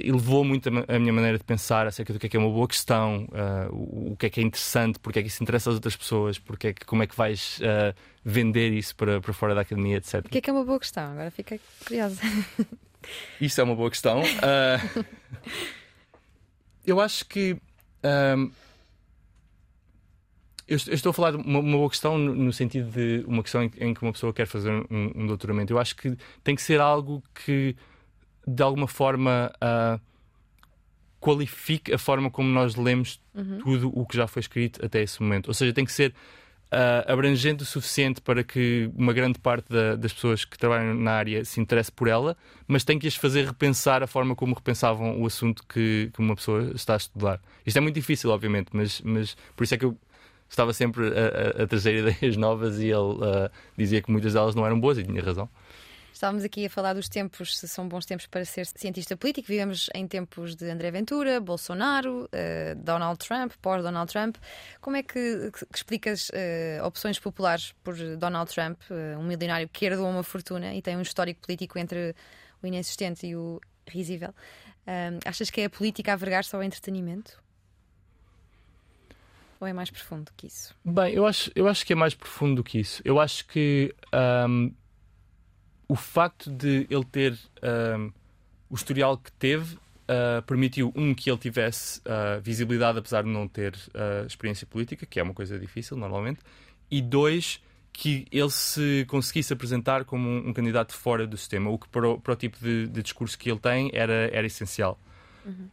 [0.02, 2.50] elevou muito a, a, minha maneira de pensar acerca do que é que é uma
[2.50, 5.68] boa questão, uh, o, o, que é que é interessante, porque é que isso interessa
[5.68, 9.32] às outras pessoas, porque é que, como é que vais uh, vender isso para, para
[9.34, 10.24] fora da academia, etc.
[10.24, 11.12] O que é que é uma boa questão?
[11.12, 12.20] Agora fiquei curiosa.
[13.38, 14.22] Isso é uma boa questão.
[16.86, 17.54] eu acho que.
[18.02, 18.50] Um,
[20.66, 23.70] eu, estou a falar de uma, uma boa questão no, sentido de uma questão em,
[23.78, 25.72] em, que uma pessoa quer fazer um, um, doutoramento.
[25.72, 27.76] Eu acho que tem que ser algo que,
[28.46, 30.00] de alguma forma, uh,
[31.20, 33.58] qualifique a forma como nós lemos uhum.
[33.58, 35.48] tudo o que já foi escrito até esse momento.
[35.48, 36.14] Ou seja, tem que ser
[36.72, 41.12] uh, abrangente o suficiente para que uma grande parte da, das pessoas que trabalham na
[41.12, 42.36] área se interesse por ela,
[42.66, 46.34] mas tem que as fazer repensar a forma como repensavam o assunto que, que uma
[46.34, 47.40] pessoa está a estudar.
[47.66, 49.98] Isto é muito difícil, obviamente, mas, mas por isso é que eu
[50.48, 54.54] estava sempre a, a, a trazer ideias novas e ele uh, dizia que muitas delas
[54.54, 55.48] não eram boas e tinha razão.
[56.14, 59.48] Estávamos aqui a falar dos tempos, se são bons tempos para ser cientista político.
[59.48, 64.36] Vivemos em tempos de André Ventura, Bolsonaro, uh, Donald Trump, pós-Donald Trump.
[64.80, 69.84] Como é que, que explicas uh, opções populares por Donald Trump, uh, um milionário que
[69.84, 72.14] herdou uma fortuna e tem um histórico político entre
[72.62, 74.32] o inexistente e o risível?
[75.24, 77.43] achas que é a política a vergar-se ao entretenimento?
[79.64, 80.74] Ou é mais profundo que isso?
[80.84, 83.00] Bem, eu acho, eu acho que é mais profundo do que isso.
[83.02, 83.94] Eu acho que
[84.46, 84.70] um,
[85.88, 87.38] o facto de ele ter
[87.98, 88.12] um,
[88.68, 93.48] o historial que teve uh, permitiu, um, que ele tivesse uh, visibilidade, apesar de não
[93.48, 96.40] ter uh, experiência política, que é uma coisa difícil normalmente,
[96.90, 97.58] e dois,
[97.90, 102.06] que ele se conseguisse apresentar como um, um candidato fora do sistema, o que para
[102.06, 105.00] o, para o tipo de, de, discurso que ele tem era, era essencial.
[105.46, 105.70] Uhum.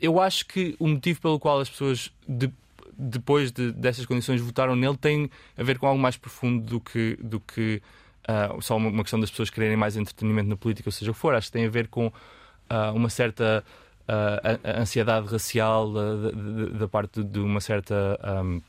[0.00, 2.50] Eu acho que o motivo pelo qual as pessoas, de,
[2.96, 7.18] depois de, dessas condições, votaram nele tem a ver com algo mais profundo do que,
[7.20, 7.82] do que
[8.28, 11.14] uh, só uma, uma, questão das pessoas quererem mais entretenimento na política, ou seja o
[11.14, 11.34] que for.
[11.34, 12.12] Acho que tem a ver com uh,
[12.94, 13.64] uma certa
[14.08, 18.18] uh, ansiedade racial da parte de, de, uma certa.
[18.44, 18.60] Um,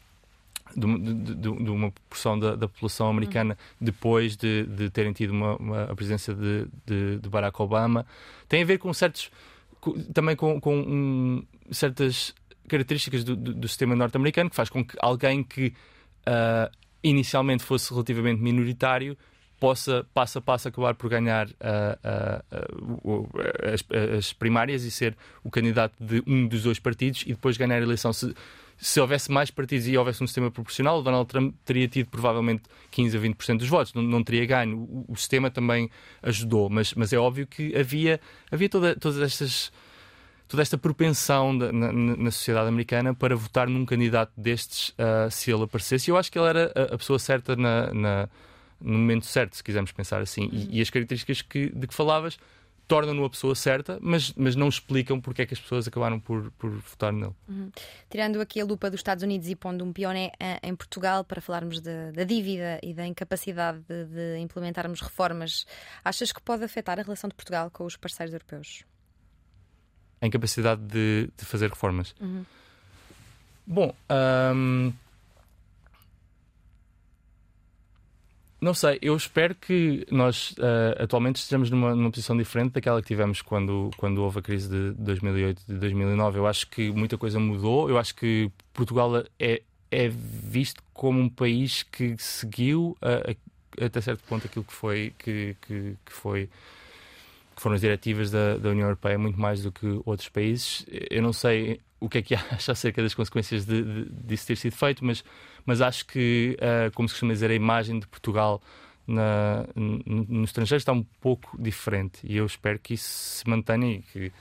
[0.76, 3.76] de, de, de, uma proporção da, da população americana uhum.
[3.82, 8.06] depois de, de terem tido uma, uma a presença de, Barack Obama.
[8.48, 9.32] Tem a ver com certos
[10.14, 12.34] também com, com um, certas
[12.68, 15.74] características do, do, do sistema norte-americano que faz com que alguém que
[16.28, 16.72] uh,
[17.04, 19.18] inicialmente fosse relativamente minoritário,
[19.60, 21.52] possa, passo a passo, acabar por ganhar uh,
[23.04, 23.30] uh,
[23.74, 23.84] as,
[24.18, 27.82] as, primárias e ser o candidato de um dos dois partidos e depois ganhar a
[27.82, 28.14] eleição.
[28.14, 28.34] Se,
[28.80, 32.64] se houvesse mais partidos e houvesse um sistema proporcional, o Donald Trump teria tido provavelmente
[32.92, 34.78] 15 a 20% dos votos, não, não teria ganho.
[34.78, 35.90] O, o, sistema também
[36.24, 39.72] ajudou, mas, mas é óbvio que havia, havia toda, todas estas
[40.48, 45.64] toda esta propensão na, na, sociedade americana para votar num candidato destes uh, se ele
[45.64, 46.10] aparecesse.
[46.10, 48.30] Eu acho que ele era a, a pessoa certa na, na,
[48.82, 50.50] no momento certo, se quisermos pensar assim.
[50.52, 52.40] E, e as características que, de que falavas
[52.90, 56.52] tornam-no a pessoa certa, mas, mas não explicam porque é que as pessoas acabaram por,
[56.58, 57.36] por votar nele.
[57.48, 57.72] Uhum.
[58.10, 60.32] Tirando aqui a lupa dos Estados Unidos e pondo um pioné
[60.64, 65.68] em Portugal para falarmos de, da dívida e da incapacidade de, de, implementarmos reformas,
[66.04, 68.84] achas que pode afetar a relação de Portugal com os parceiros europeus?
[70.20, 72.16] A incapacidade de, de fazer reformas?
[72.20, 72.44] Uhum.
[73.68, 73.94] Bom,
[74.56, 74.92] hum,
[78.62, 83.08] Não sei, eu espero que nós uh, atualmente estejamos numa, numa, posição diferente daquela que
[83.08, 86.40] tivemos quando, quando houve a crise de 2008 e de 2009.
[86.40, 87.90] Eu acho que muita coisa mudou.
[87.90, 93.36] Eu acho que Portugal é, é visto como um país que seguiu uh,
[93.82, 96.50] até certo ponto aquilo que foi que, que, que foi
[97.56, 100.86] que foram as diretivas da, da União Europeia muito mais do que outros países.
[101.10, 104.56] Eu não sei o que é que acha acerca das consequências de, de, disso ter
[104.56, 105.24] sido feito, mas,
[105.66, 108.62] mas acho que, uh, como se costuma dizer, a imagem de Portugal
[109.08, 113.96] na, no, no, estrangeiro está um pouco diferente e eu espero que isso se mantenha
[113.96, 114.32] e que.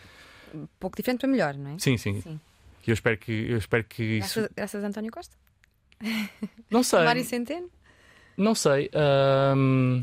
[0.54, 1.78] Um pouco diferente para melhor, não é?
[1.78, 2.20] Sim, sim.
[2.20, 2.40] sim.
[2.86, 4.48] Eu espero que, eu espero que isso.
[4.56, 5.36] Graças a António Costa?
[6.70, 7.04] Não sei.
[7.04, 7.68] Mário Centeno?
[8.34, 8.90] Não sei.
[9.54, 10.02] Um,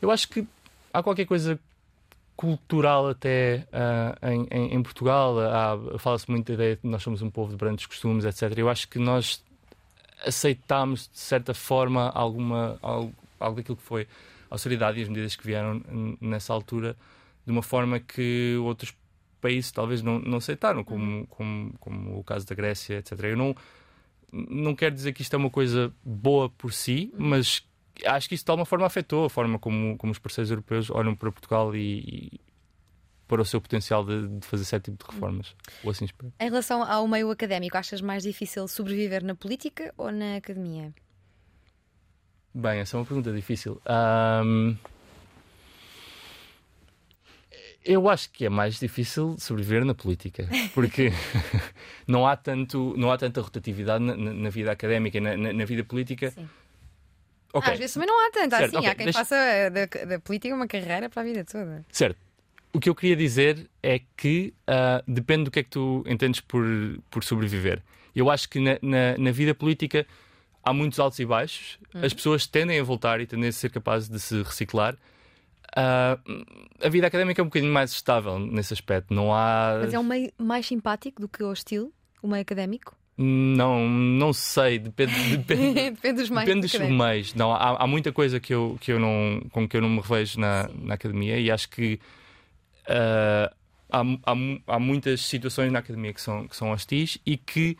[0.00, 0.46] eu acho que
[0.92, 1.58] há qualquer coisa
[2.36, 5.34] cultural até uh, em, em, Portugal.
[5.98, 8.56] Fala-se muito da ideia de que nós somos um povo de brandos costumes, etc.
[8.56, 9.42] Eu acho que nós
[10.24, 14.02] aceitámos, de certa forma, alguma, algo, algo daquilo que foi
[14.50, 15.82] a austeridade e as medidas que vieram
[16.20, 16.96] nessa altura
[17.44, 18.94] de uma forma que outros
[19.40, 21.26] países talvez não, não aceitaram, como, uhum.
[21.26, 23.12] como, como o caso da Grécia, etc.
[23.24, 23.54] Eu não,
[24.32, 27.28] não quero dizer que isto é uma coisa boa por si, uhum.
[27.28, 27.62] mas
[28.04, 31.14] acho que isso de alguma forma afetou a forma como, como os parceiros europeus olham
[31.14, 32.00] para Portugal e,
[32.34, 32.40] e
[33.26, 35.54] para o seu potencial de, de, fazer certo tipo de reformas.
[35.82, 36.32] Ou assim espero.
[36.38, 40.94] Em relação ao meio académico, achas mais difícil sobreviver na política ou na academia?
[42.54, 43.80] Bem, essa é uma pergunta difícil.
[44.44, 44.76] Um...
[47.84, 51.12] Eu acho que é mais difícil sobreviver na política, porque
[52.06, 55.84] não há tanto, não há tanta rotatividade na, na vida académica, na, na, na vida
[55.84, 56.32] política.
[56.32, 56.48] Sim.
[57.52, 57.72] Okay.
[57.72, 58.56] Às vezes também não há tanto.
[58.56, 58.90] Certo, assim, okay.
[58.90, 59.18] há quem Deixa...
[59.18, 59.36] faça
[59.70, 61.84] da, da, política uma carreira para a vida toda.
[61.90, 62.25] Certo.
[62.76, 66.40] O que eu queria dizer é que uh, depende do que é que tu entendes
[66.40, 66.62] por,
[67.10, 67.82] por sobreviver.
[68.14, 70.06] Eu acho que na, na, na vida política
[70.62, 72.04] há muitos altos e baixos, uhum.
[72.04, 74.92] as pessoas tendem a voltar e tendem a ser capazes de se reciclar.
[75.72, 76.44] Uh,
[76.84, 79.14] a vida académica é um bocadinho mais estável nesse aspecto.
[79.14, 79.78] Não há.
[79.80, 81.90] Mas é um meio mais simpático do que o hostil,
[82.22, 82.94] o meio académico?
[83.16, 86.46] Não, não sei, depende, depende, depende dos meios.
[86.46, 87.34] Depende dos meios.
[87.34, 90.00] Não, há, há, muita coisa que eu, que eu não, com que eu não me
[90.02, 91.98] revejo na, na academia e acho que
[92.88, 93.54] uh,
[93.90, 97.76] há, há, há, muitas situações na academia que são, que são hostis e que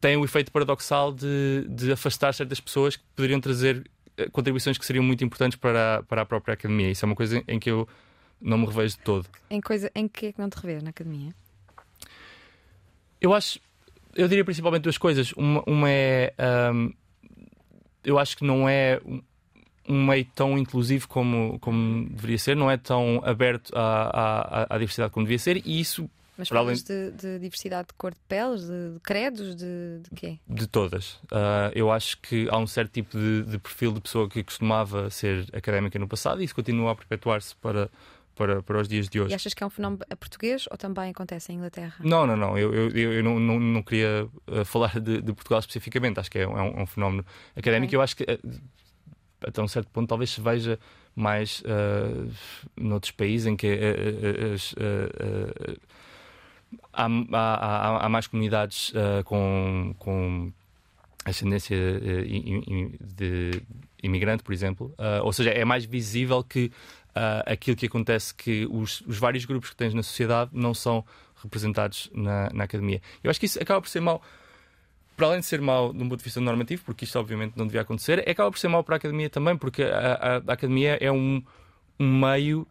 [0.00, 4.84] têm o efeito paradoxal de, de afastar certas pessoas que poderiam trazer eh, contribuições que
[4.84, 6.90] seriam muito importantes para a, para a própria academia.
[6.90, 7.88] Isso é uma coisa em que eu
[8.40, 9.28] não me revejo de todo.
[9.48, 11.32] Em, coisa, em que é que não te revês na academia?
[13.20, 13.60] Eu acho
[14.14, 15.32] eu diria principalmente duas coisas.
[15.32, 16.32] Uma, uma é.
[16.72, 16.92] Um,
[18.04, 19.00] eu acho que não é
[19.88, 24.78] um meio tão inclusivo como, como deveria ser, não é tão aberto à, à, à
[24.78, 26.08] diversidade como devia ser, e isso.
[26.36, 27.10] Mas falas além...
[27.12, 30.38] de, de, diversidade de cor de peles, de, de credos, de, de quê?
[30.48, 31.14] De todas.
[31.24, 35.08] Uh, eu acho que há um certo tipo de, de perfil de pessoa que costumava
[35.10, 37.88] ser académica no passado e isso continua a perpetuar-se para,
[38.34, 39.30] para, para os dias de hoje.
[39.30, 41.94] E achas que é um fenómeno português ou também acontece em Inglaterra?
[42.00, 42.58] Não, não, não.
[42.58, 46.18] Eu, eu, eu não, não, não queria uh, falar de, de, Portugal especificamente.
[46.18, 47.24] Acho que é um, é um é fenómeno
[47.54, 47.90] académico.
[47.90, 47.96] Okay.
[47.96, 48.60] Eu acho que uh,
[49.46, 50.78] até um certo ponto talvez se veja
[51.14, 52.30] mais uh,
[52.76, 54.56] noutros países em que uh,
[56.92, 58.92] há, há, há, mais comunidades
[59.24, 60.52] com, com
[61.24, 61.76] ascendência
[63.00, 63.62] de
[64.02, 64.92] imigrante, por exemplo.
[65.22, 66.70] ou seja, é mais visível que
[67.14, 71.04] uh, aquilo que acontece que os, os, vários grupos que tens na sociedade não são
[71.42, 73.00] representados na, na academia.
[73.22, 74.22] Eu acho que isso acaba por ser mau
[75.16, 77.66] para além de ser mau de um ponto de vista normativo, porque isto obviamente não
[77.66, 80.52] devia acontecer, é acaba por ser mau para a academia também, porque a, a, a
[80.52, 81.42] academia é um,
[81.98, 82.66] um, meio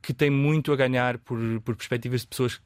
[0.00, 2.60] que tem muito a ganhar por, por perspectivas de pessoas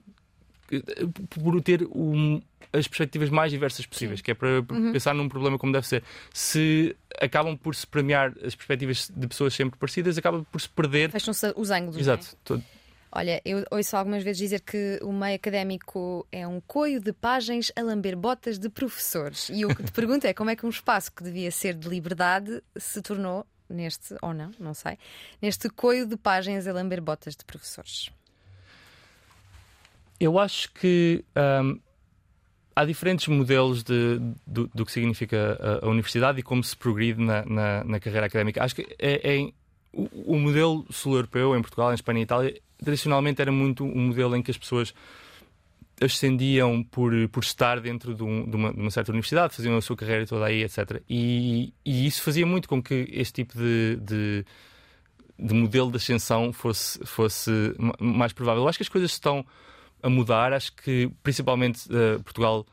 [1.30, 2.40] por ter um,
[2.72, 4.24] as perspectivas mais diversas possíveis, Sim.
[4.24, 4.92] que é para uhum.
[4.92, 6.02] pensar num problema como deve ser.
[6.32, 11.10] Se acabam por se premiar as perspectivas de pessoas sempre parecidas, acaba por se perder.
[11.10, 11.98] Fecham-se os ângulos.
[11.98, 12.36] Exato.
[12.50, 12.75] É?
[13.10, 17.72] Olha, eu ouço algumas vezes dizer que o meio académico é um coio de páginas
[17.76, 19.48] a lamber botas de professores.
[19.52, 21.88] E o que te pergunto é como é que um espaço que devia ser de
[21.88, 24.98] liberdade se tornou neste, ou não, não sei,
[25.40, 28.10] neste coio de páginas a lamber botas de professores?
[30.18, 31.24] Eu acho que
[31.62, 31.78] hum,
[32.74, 37.22] há diferentes modelos de, do, do, que significa a, a, universidade e como se progride
[37.22, 38.62] na, na, na carreira académica.
[38.62, 39.52] Acho que é, é
[39.96, 44.36] o, o, modelo sul-europeu, em Portugal, em Espanha e Itália, tradicionalmente era muito um modelo
[44.36, 44.94] em que as pessoas
[46.00, 49.80] ascendiam por, por estar dentro de, um, de, uma, de, uma, certa universidade, faziam a
[49.80, 51.02] sua carreira toda aí, etc.
[51.08, 54.44] E, e isso fazia muito com que este tipo de, de,
[55.38, 57.50] de, modelo de ascensão fosse, fosse
[57.98, 58.62] mais provável.
[58.62, 59.44] Eu acho que as coisas estão
[60.02, 62.66] a mudar, acho que principalmente uh, Portugal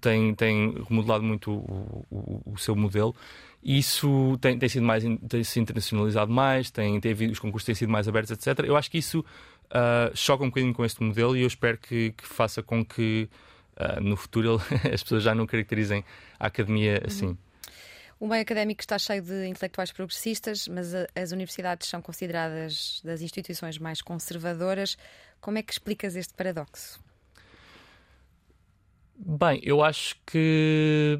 [0.00, 3.14] tem, tem remodelado muito o, o, o seu modelo
[3.64, 7.90] isso tem, tem, sido mais tem se internacionalizado mais, tem, tem, os concursos têm sido
[7.90, 8.66] mais abertos, etc.
[8.66, 12.12] Eu acho que isso uh, choca um bocadinho com este modelo e eu espero que,
[12.12, 13.28] que faça com que
[13.76, 14.60] uh, no futuro
[14.92, 16.04] as pessoas já não caracterizem
[16.38, 17.06] a academia uhum.
[17.06, 17.38] assim.
[18.20, 23.22] O meio académico está cheio de intelectuais progressistas, mas a, as universidades são consideradas das
[23.22, 24.96] instituições mais conservadoras.
[25.40, 27.02] Como é que explicas este paradoxo?
[29.16, 31.18] Bem, eu acho que.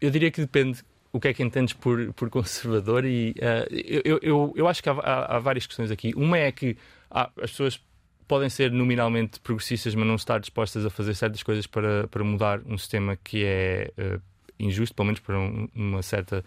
[0.00, 0.84] Eu diria que depende
[1.16, 4.88] o que é que entendes por, por conservador e uh, eu, eu, eu acho que
[4.90, 6.12] há, há, há, várias questões aqui.
[6.14, 6.76] Uma é que
[7.10, 7.80] ah, as pessoas
[8.28, 12.60] podem ser nominalmente progressistas, mas não estar dispostas a fazer certas coisas para, para mudar
[12.66, 14.20] um sistema que é uh,
[14.58, 16.44] injusto, pelo menos para um, uma certa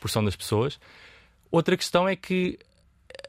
[0.00, 0.80] porção das pessoas.
[1.50, 2.58] Outra questão é que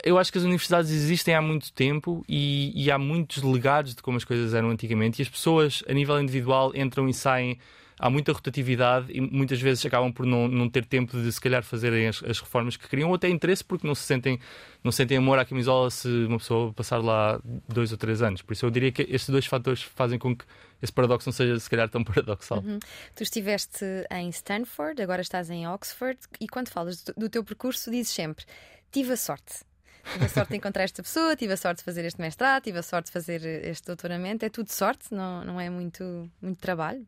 [0.04, 4.02] eu acho que as universidades existem há muito tempo e, e há muitos legados de
[4.02, 7.60] como as coisas eram antigamente, e as pessoas, a nível individual, entram e saem
[8.00, 11.62] há muita rotatividade e muitas vezes acabam por não, não ter tempo de se calhar
[11.64, 14.40] fazerem as, as, reformas que queriam ou até interesse porque não se sentem,
[14.82, 18.42] não sentem amor à camisola se uma pessoa passar lá dois ou três anos.
[18.42, 20.46] Por isso eu diria que estes dois fatores fazem com que
[20.82, 22.60] esse paradoxo não seja se calhar tão paradoxal.
[22.60, 22.80] Uhum.
[23.14, 28.14] Tu estiveste em Stanford, agora estás em Oxford e quando falas do, teu percurso dizes
[28.14, 28.46] sempre
[28.92, 29.68] tive a sorte.
[30.14, 32.80] Tive a sorte de encontrar esta pessoa, tive a sorte de fazer este mestrado, tive
[32.80, 34.46] a sorte de fazer este doutoramento.
[34.46, 37.06] É tudo sorte, não, não é muito, muito trabalho?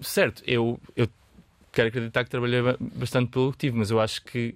[0.00, 1.08] Certo, eu, eu
[1.72, 4.54] quero acreditar que trabalhei bastante pelo que tive, mas eu acho que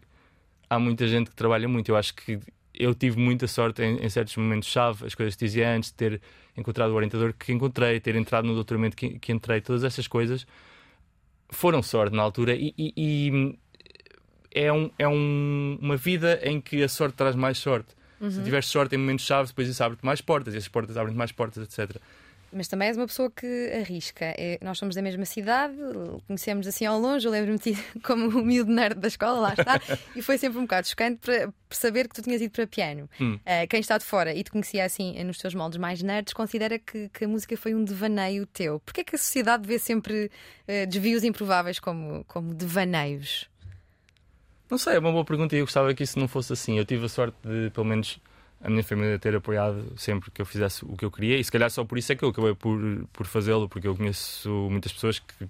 [0.68, 1.90] há muita gente que trabalha muito.
[1.90, 2.38] Eu acho que
[2.74, 6.20] eu tive muita sorte em, em certos momentos-chave, as coisas que dizia antes, ter
[6.56, 10.46] encontrado o orientador que encontrei, ter entrado no doutoramento que, que entrei, todas essas coisas
[11.52, 13.58] foram sorte na altura e, e, e
[14.54, 17.94] é, um, é um, uma vida em que a sorte traz mais sorte.
[18.20, 18.30] Uhum.
[18.30, 21.32] Se tiveres sorte em momentos-chave, depois isso abre-te mais portas, e essas portas abrem-te mais
[21.32, 21.96] portas, etc.
[22.52, 24.26] Mas também és uma pessoa que arrisca.
[24.36, 25.74] É, nós somos da mesma cidade,
[26.26, 27.26] conhecemos assim ao longe.
[27.26, 29.80] Eu lembro-me de ti como o miúdo nerd da escola, lá está.
[30.14, 33.08] e foi sempre um bocado chocante para saber que tu tinhas ido para piano.
[33.20, 33.34] Hum.
[33.36, 36.78] Uh, quem está de fora e te conhecia assim nos teus moldes mais nerds considera
[36.78, 38.80] que, que a música foi um devaneio teu.
[38.80, 40.30] Porquê é que a sociedade vê sempre
[40.68, 43.48] uh, desvios improváveis como, como devaneios?
[44.72, 46.78] Não sei, é uma boa pergunta e eu gostava que isso não fosse assim.
[46.78, 48.18] Eu tive a sorte de, pelo menos
[48.62, 51.50] a minha família ter apoiado sempre que eu fizesse o que eu queria e se
[51.50, 52.78] calhar só por isso é que eu acabei por,
[53.12, 55.48] por fazê-lo, porque eu conheço muitas pessoas que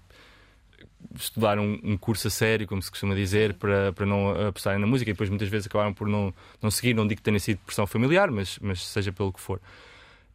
[1.15, 5.11] estudaram um, curso a sério, como se costuma dizer, para, para não apostarem na música
[5.11, 6.95] e depois muitas vezes acabaram por não, não seguir.
[6.95, 9.61] Não digo que tenha sido pressão familiar, mas, mas seja pelo que for.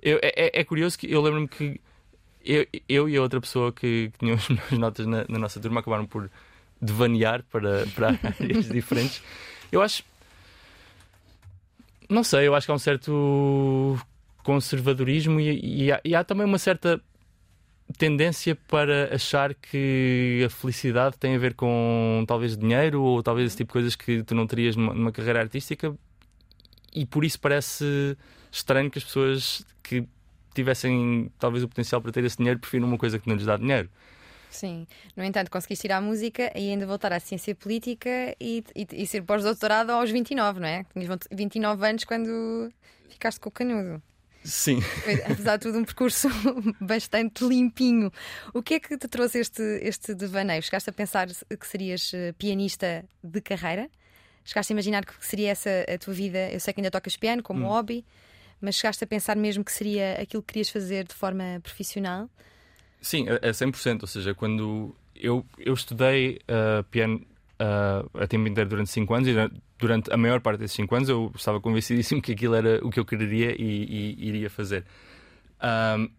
[0.01, 1.79] Eu, é, é, é curioso que eu lembro-me que
[2.43, 5.59] eu, eu e a outra pessoa que, que tinham as melhores notas na, na nossa
[5.59, 6.29] turma acabaram por
[6.81, 8.09] devanear para, para
[8.39, 9.21] áreas diferentes.
[9.71, 10.03] Eu acho
[12.09, 13.99] não sei, eu acho que há um certo
[14.43, 17.01] conservadorismo e, e, há, e há também uma certa
[17.97, 23.57] tendência para achar que a felicidade tem a ver com talvez dinheiro ou talvez esse
[23.57, 25.95] tipo de coisas que tu não terias numa, numa, carreira artística
[26.93, 28.17] e por isso parece
[28.51, 30.05] estranho que as pessoas que
[30.53, 33.57] tivessem talvez o potencial para ter esse dinheiro prefiram uma coisa que não lhes dá
[33.57, 33.89] dinheiro.
[34.49, 34.87] Sim.
[35.15, 39.07] No entanto, conseguiste ir à música e ainda voltar à ciência política e, e, e
[39.07, 40.85] ser pós-doutorado aos 29, não é?
[40.93, 42.71] Tinhas 29 anos quando
[43.09, 44.01] ficaste com o canudo.
[44.43, 44.79] Sim.
[45.29, 46.29] Apesar de tudo, um percurso
[46.79, 48.11] bastante limpinho.
[48.53, 50.63] O que é que te trouxe este, este devaneio?
[50.63, 53.89] Chegaste a pensar que serias eh, pianista de carreira?
[54.45, 56.49] Chegaste a imaginar que seria essa a tua vida?
[56.49, 57.67] Eu sei que ainda tocas piano como hum.
[57.67, 58.05] hobby,
[58.61, 62.29] mas chegaste a pensar mesmo que seria aquilo que querias fazer de forma profissional?
[63.01, 64.01] Sim, é 100%.
[64.01, 67.21] Ou seja, quando eu, eu estudei uh, piano
[67.61, 69.33] uh, a tempo inteiro durante 5 anos e
[69.77, 72.99] durante a maior parte desses 5 anos eu estava convencidíssimo que aquilo era o que
[72.99, 74.85] eu queria e, e iria fazer.
[75.61, 76.09] Um,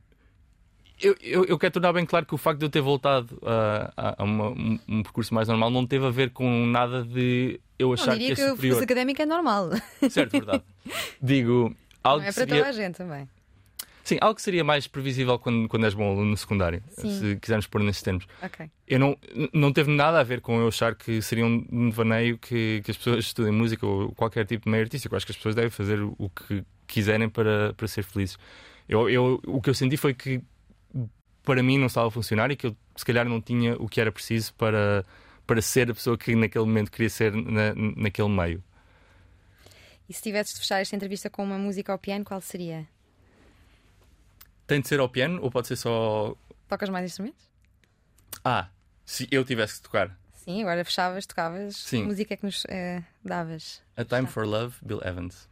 [1.01, 4.15] eu, eu, eu, quero tornar bem claro que o facto de eu ter voltado a,
[4.19, 7.93] a uma, um, um, percurso mais normal não teve a ver com nada de eu
[7.93, 8.57] achar não, diria que é que superior.
[8.57, 9.71] o percurso académico é normal.
[10.11, 10.65] Certo, verdade.
[11.23, 11.73] Digo,
[12.03, 12.57] algo não é para seria...
[12.57, 13.29] toda a gente também.
[14.09, 17.11] Sim, algo que seria mais previsível quando, quando és bom aluno no secundário, Sim.
[17.11, 18.27] se quisermos pôr nesses termos.
[18.43, 18.71] Ok.
[18.87, 19.19] Eu não,
[19.53, 22.97] não teve nada a ver com eu achar que seria um devaneio que, que as
[22.97, 25.15] pessoas estudem música ou qualquer tipo de meio artístico.
[25.15, 28.39] Eu acho que as pessoas devem fazer o que quiserem para, para ser felizes.
[28.89, 30.41] Eu, eu, o que eu senti foi que
[31.43, 34.01] para mim não estava a funcionar e que eu se calhar não tinha o que
[34.01, 35.05] era preciso para,
[35.47, 38.65] para ser a pessoa que naquele momento queria ser na, naquele meio.
[40.09, 42.89] E se tivesses de fechar esta entrevista com uma música ao piano, qual seria?
[44.69, 46.37] Tem de ser ao piano ou pode ser só.
[46.69, 47.51] Tocas mais instrumentos?
[48.45, 48.69] Ah,
[49.05, 50.15] se eu tivesse que tocar.
[50.35, 51.75] Sim, agora fechavas, tocavas.
[51.75, 52.03] Sim.
[52.03, 53.83] Que música é que nos eh, davas?
[53.97, 55.49] A Time for Love, Bill Evans.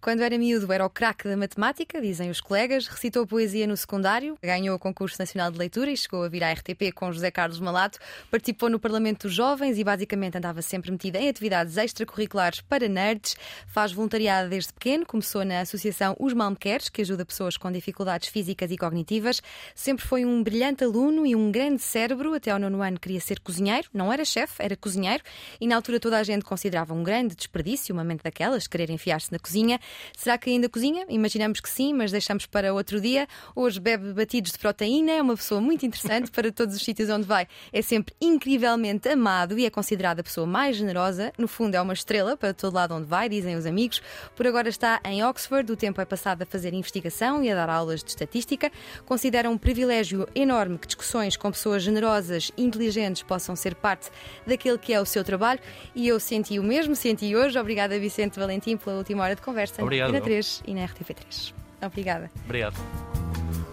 [0.00, 2.86] Quando era miúdo, era o craque da matemática, dizem os colegas.
[2.86, 6.52] Recitou poesia no secundário, ganhou o concurso nacional de leitura e chegou a vir à
[6.52, 7.98] RTP com José Carlos Malato.
[8.30, 13.36] Participou no Parlamento dos Jovens e basicamente andava sempre metida em atividades extracurriculares para nerds.
[13.66, 18.70] Faz voluntariado desde pequeno, começou na Associação Os Malmequeres, que ajuda pessoas com dificuldades físicas
[18.70, 19.42] e cognitivas.
[19.74, 22.32] Sempre foi um brilhante aluno e um grande cérebro.
[22.34, 25.24] Até ao nono ano queria ser cozinheiro, não era chefe, era cozinheiro.
[25.60, 29.32] E na altura toda a gente considerava um grande desperdício, uma mente daquelas, querer enfiar-se
[29.32, 29.80] na cozinha.
[30.16, 31.04] Será que ainda cozinha?
[31.08, 33.26] Imaginamos que sim, mas deixamos para outro dia.
[33.54, 37.26] Hoje bebe batidos de proteína, é uma pessoa muito interessante para todos os sítios onde
[37.26, 37.46] vai.
[37.72, 41.32] É sempre incrivelmente amado e é considerada a pessoa mais generosa.
[41.38, 44.02] No fundo, é uma estrela para todo lado onde vai, dizem os amigos.
[44.34, 47.68] Por agora está em Oxford, o tempo é passado a fazer investigação e a dar
[47.68, 48.70] aulas de estatística.
[49.04, 54.10] Considera um privilégio enorme que discussões com pessoas generosas e inteligentes possam ser parte
[54.46, 55.60] daquele que é o seu trabalho.
[55.94, 57.58] E eu senti o mesmo, senti hoje.
[57.58, 59.65] Obrigada, Vicente Valentim, pela última hora de conversa.
[59.78, 60.12] Obrigado.
[60.12, 61.52] Na 3 e na RTP3.
[61.82, 62.30] Obrigada.
[62.44, 62.76] Obrigado.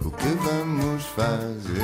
[0.04, 1.80] O que vamos fazer?